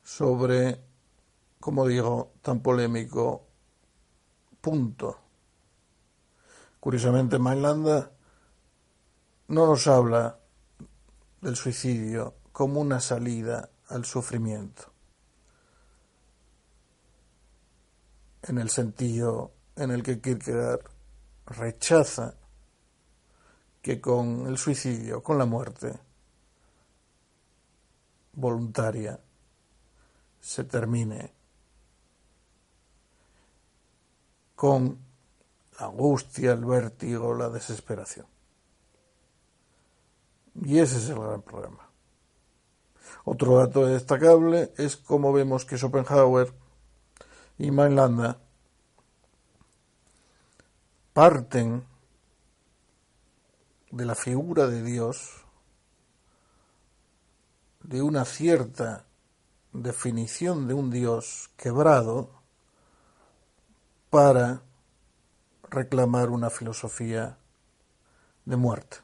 sobre, 0.03 0.83
como 1.59 1.87
digo, 1.87 2.33
tan 2.41 2.61
polémico 2.61 3.47
punto. 4.61 5.19
Curiosamente, 6.79 7.39
Mainlanda 7.39 8.11
no 9.47 9.67
nos 9.67 9.87
habla 9.87 10.39
del 11.41 11.55
suicidio 11.55 12.35
como 12.51 12.81
una 12.81 12.99
salida 12.99 13.69
al 13.87 14.05
sufrimiento. 14.05 14.92
En 18.43 18.57
el 18.57 18.69
sentido 18.69 19.51
en 19.75 19.91
el 19.91 20.03
que 20.03 20.19
Kierkegaard 20.19 20.81
rechaza 21.45 22.35
que 23.81 23.99
con 23.99 24.47
el 24.47 24.57
suicidio, 24.57 25.21
con 25.23 25.37
la 25.37 25.45
muerte 25.45 25.99
voluntaria, 28.33 29.19
se 30.39 30.63
termine 30.63 31.33
con 34.55 34.97
la 35.79 35.87
angustia, 35.87 36.51
el 36.53 36.65
vértigo, 36.65 37.33
la 37.33 37.49
desesperación. 37.49 38.25
Y 40.55 40.79
ese 40.79 40.97
es 40.97 41.09
el 41.09 41.19
gran 41.19 41.41
problema. 41.41 41.89
Otro 43.25 43.57
dato 43.57 43.85
destacable 43.85 44.73
es 44.77 44.97
cómo 44.97 45.33
vemos 45.33 45.65
que 45.65 45.77
Schopenhauer 45.77 46.53
y 47.64 47.72
Mainlanda 47.72 48.41
parten 51.14 51.86
de 53.89 54.05
la 54.05 54.16
figura 54.16 54.68
de 54.68 54.84
Dios, 54.84 55.45
de 57.82 58.01
una 58.01 58.26
cierta 58.26 59.05
definición 59.72 60.68
de 60.68 60.74
un 60.74 60.91
Dios 60.91 61.51
quebrado 61.55 62.32
para 64.09 64.61
reclamar 65.70 66.32
una 66.32 66.49
filosofía 66.49 67.38
de 68.43 68.57
muerte. 68.57 68.97